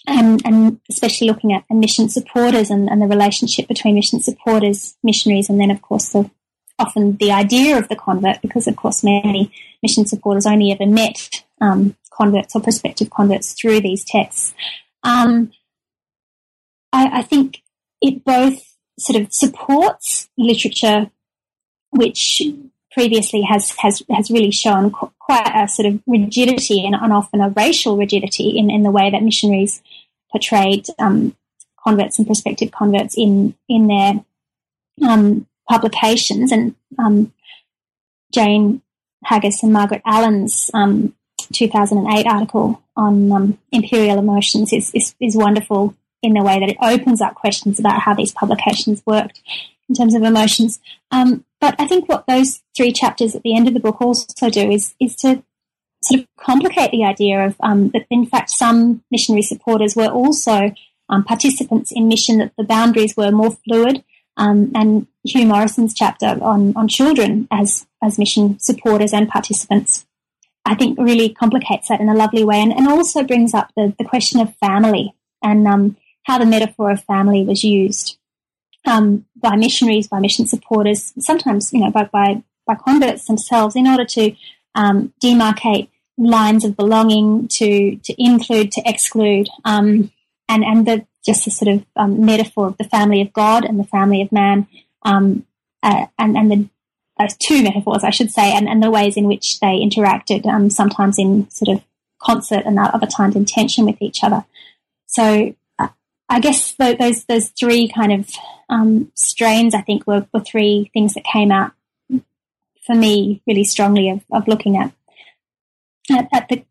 [0.06, 5.48] and, and especially looking at mission supporters and, and the relationship between mission supporters, missionaries,
[5.48, 6.30] and then of course the
[6.78, 9.52] often the idea of the convert, because of course many
[9.82, 14.54] mission supporters only ever met um, converts or prospective converts through these texts.
[15.02, 15.52] Um,
[16.92, 17.62] I, I, think
[18.02, 18.58] it both
[18.98, 21.10] sort of supports literature
[21.90, 22.42] which
[22.92, 27.40] previously has has has really shown qu- quite a sort of rigidity and, and, often
[27.40, 29.82] a racial rigidity in, in the way that missionaries
[30.30, 31.36] portrayed um,
[31.82, 34.24] converts and prospective converts in in their
[35.08, 37.32] um, publications and um,
[38.32, 38.82] Jane
[39.24, 41.14] Haggis and Margaret Allen's um,
[41.52, 46.76] 2008 article on um, imperial emotions is, is, is wonderful in the way that it
[46.80, 49.40] opens up questions about how these publications worked
[49.88, 50.80] in terms of emotions.
[51.10, 54.48] Um, but I think what those three chapters at the end of the book also
[54.50, 55.42] do is is to
[56.02, 60.72] sort of complicate the idea of um, that in fact some missionary supporters were also
[61.10, 64.04] um, participants in mission that the boundaries were more fluid.
[64.36, 70.06] Um, and Hugh Morrison's chapter on on children as as mission supporters and participants,
[70.64, 73.94] I think really complicates that in a lovely way, and, and also brings up the,
[73.98, 78.18] the question of family and um, how the metaphor of family was used
[78.86, 83.86] um, by missionaries, by mission supporters, sometimes you know by by, by converts themselves, in
[83.86, 84.34] order to
[84.74, 90.10] um, demarcate lines of belonging, to to include, to exclude, um,
[90.48, 93.78] and and the just a sort of um, metaphor of the family of God and
[93.78, 94.66] the family of man,
[95.02, 95.46] um,
[95.82, 96.68] uh, and and the
[97.20, 100.70] those two metaphors, I should say, and, and the ways in which they interacted, um,
[100.70, 101.84] sometimes in sort of
[102.18, 104.44] concert and other times in tension with each other.
[105.06, 105.54] So
[106.30, 108.30] I guess those those three kind of
[108.68, 111.72] um, strains, I think, were, were three things that came out
[112.86, 114.92] for me really strongly of, of looking at,
[116.10, 116.64] at, at the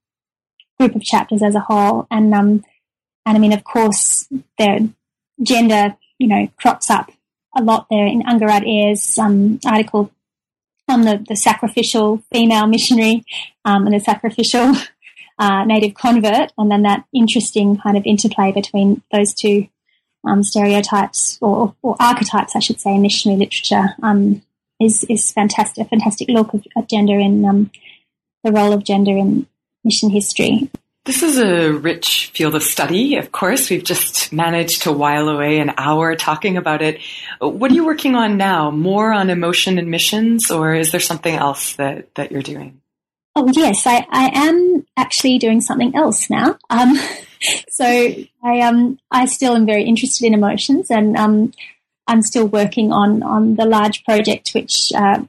[0.79, 2.07] group of chapters as a whole.
[2.09, 2.63] And um,
[3.25, 4.79] and I mean, of course, their
[5.43, 7.11] gender, you know, crops up
[7.55, 10.09] a lot there in Ungarad Ayer's um, article
[10.87, 13.23] on the, the sacrificial female missionary
[13.65, 14.73] um, and the sacrificial
[15.39, 19.67] uh, native convert, and then that interesting kind of interplay between those two
[20.25, 24.41] um, stereotypes or, or, archetypes, I should say, in missionary literature um,
[24.79, 25.85] is is fantastic.
[25.85, 27.71] A fantastic look at gender in um,
[28.43, 29.47] the role of gender in
[29.83, 30.69] mission history.
[31.05, 33.15] This is a rich field of study.
[33.15, 36.99] Of course, we've just managed to while away an hour talking about it.
[37.39, 38.69] What are you working on now?
[38.69, 42.78] More on emotion and missions, or is there something else that, that you're doing?
[43.41, 46.57] Oh yes, I, I am actually doing something else now.
[46.69, 46.99] Um,
[47.69, 51.53] so I um I still am very interested in emotions, and um,
[52.05, 55.23] I'm still working on on the large project, which uh,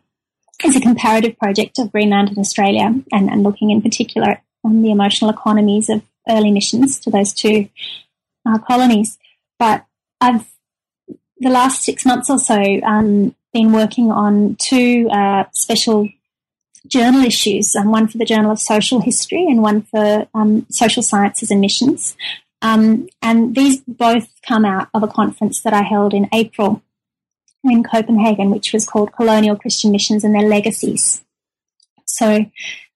[0.64, 4.90] is a comparative project of Greenland and Australia, and, and looking in particular on the
[4.90, 7.68] emotional economies of early missions to those two
[8.44, 9.18] uh, colonies.
[9.56, 9.86] But
[10.20, 10.48] I've
[11.38, 16.08] the last six months or so um, been working on two uh, special
[16.86, 21.02] journal issues, um, one for the Journal of Social History and one for um, Social
[21.02, 22.16] Sciences and Missions.
[22.62, 26.82] Um, and these both come out of a conference that I held in April
[27.64, 31.22] in Copenhagen, which was called Colonial Christian Missions and Their Legacies.
[32.06, 32.46] So,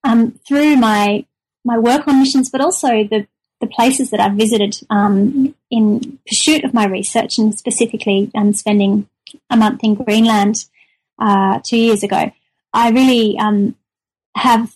[0.03, 1.25] um, through my
[1.65, 3.27] my work on missions, but also the
[3.61, 9.09] the places that I've visited um, in pursuit of my research, and specifically um, spending
[9.49, 10.67] a month in Greenland
[11.19, 12.33] uh, two years ago,
[12.75, 13.77] I really um,
[14.37, 14.75] have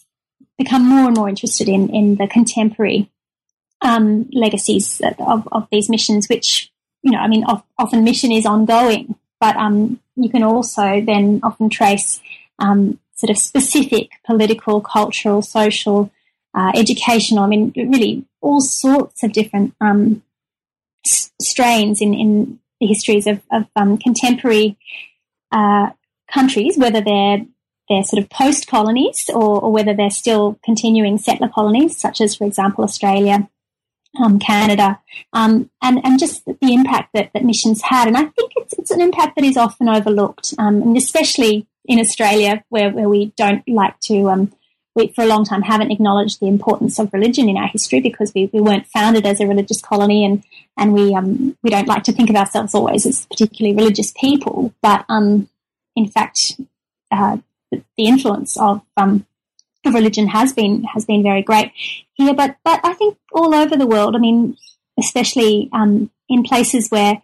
[0.56, 3.10] become more and more interested in in the contemporary
[3.82, 6.70] um, legacies of, of these missions, which
[7.02, 11.40] you know, I mean, of, often mission is ongoing, but um, you can also then
[11.42, 12.20] often trace
[12.58, 16.10] um, sort of specific political, cultural, social,
[16.54, 17.44] uh, educational.
[17.44, 20.22] I mean, really all sorts of different um,
[21.06, 24.76] s- strains in in the histories of, of um, contemporary
[25.50, 25.90] uh,
[26.32, 27.44] countries, whether they're
[27.88, 32.34] they're sort of post colonies or, or, whether they're still continuing settler colonies, such as,
[32.34, 33.48] for example, Australia,
[34.22, 35.00] um, Canada,
[35.32, 38.08] um, and, and just the impact that, that missions had.
[38.08, 41.98] And I think it's, it's an impact that is often overlooked, um, and especially in
[41.98, 44.52] Australia, where, where we don't like to, um,
[44.94, 48.32] we for a long time haven't acknowledged the importance of religion in our history because
[48.34, 50.44] we, we weren't founded as a religious colony and,
[50.76, 54.74] and we, um, we don't like to think of ourselves always as particularly religious people.
[54.82, 55.48] But um,
[55.96, 56.60] in fact,
[57.10, 57.38] uh,
[57.70, 59.26] the influence of um,
[59.84, 61.72] of religion has been has been very great
[62.14, 64.14] here, but but I think all over the world.
[64.14, 64.56] I mean,
[64.98, 67.22] especially um, in places where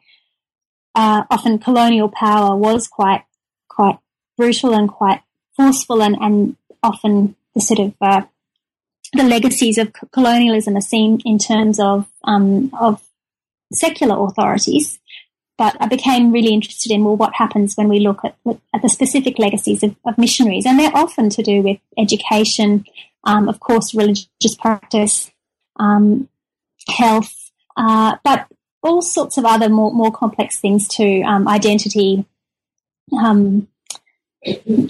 [0.95, 3.25] uh, often colonial power was quite
[3.69, 3.99] quite
[4.37, 5.23] brutal and quite
[5.57, 8.23] forceful, and, and often the sort of uh,
[9.13, 13.03] the legacies of colonialism are seen in terms of um, of
[13.73, 14.99] secular authorities.
[15.57, 18.37] But I became really interested in well, what happens when we look at,
[18.75, 22.85] at the specific legacies of, of missionaries, and they're often to do with education,
[23.25, 25.31] um, of course, religious practice,
[25.77, 26.29] um,
[26.89, 28.47] health, uh, but
[28.83, 32.25] all sorts of other more more complex things too, um, identity,
[33.17, 33.69] um,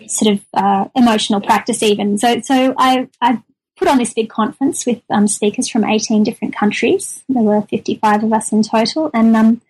[0.06, 2.18] sort of uh, emotional practice, even.
[2.18, 3.42] So, so I I
[3.76, 7.24] put on this big conference with um, speakers from 18 different countries.
[7.28, 9.60] There were 55 of us in total, and um,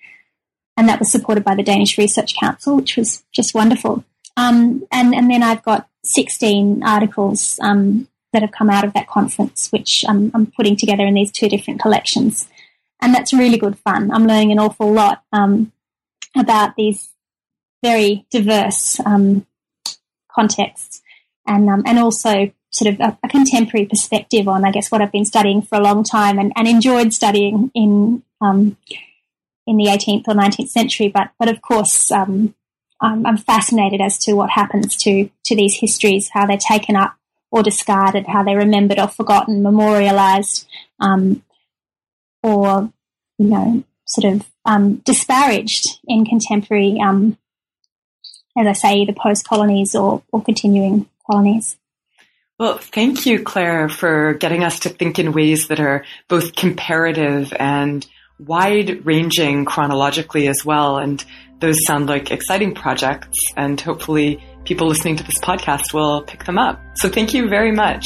[0.76, 4.04] and that was supported by the Danish Research Council, which was just wonderful.
[4.36, 9.08] Um, and and then I've got 16 articles um, that have come out of that
[9.08, 12.48] conference, which I'm, I'm putting together in these two different collections.
[13.00, 14.10] And that's really good fun.
[14.10, 15.72] I'm learning an awful lot um,
[16.36, 17.10] about these
[17.82, 19.46] very diverse um,
[20.30, 21.02] contexts
[21.46, 25.12] and, um, and also sort of a, a, contemporary perspective on, I guess, what I've
[25.12, 28.76] been studying for a long time and, and enjoyed studying in um,
[29.66, 31.08] in the 18th or 19th century.
[31.08, 32.54] But but of course, um,
[33.00, 37.16] I'm, I'm, fascinated as to what happens to to these histories, how they're taken up
[37.50, 40.66] or discarded, how they're remembered or forgotten, memorialized,
[41.00, 41.42] um,
[42.42, 42.92] or
[43.38, 47.36] you know, sort of um, disparaged in contemporary, um,
[48.56, 51.76] as I say, either post colonies or, or continuing colonies.
[52.58, 57.52] Well, thank you, Claire, for getting us to think in ways that are both comparative
[57.58, 58.06] and
[58.38, 60.98] wide ranging chronologically as well.
[60.98, 61.24] And
[61.60, 66.58] those sound like exciting projects and hopefully people listening to this podcast will pick them
[66.58, 66.80] up.
[66.96, 68.04] So thank you very much.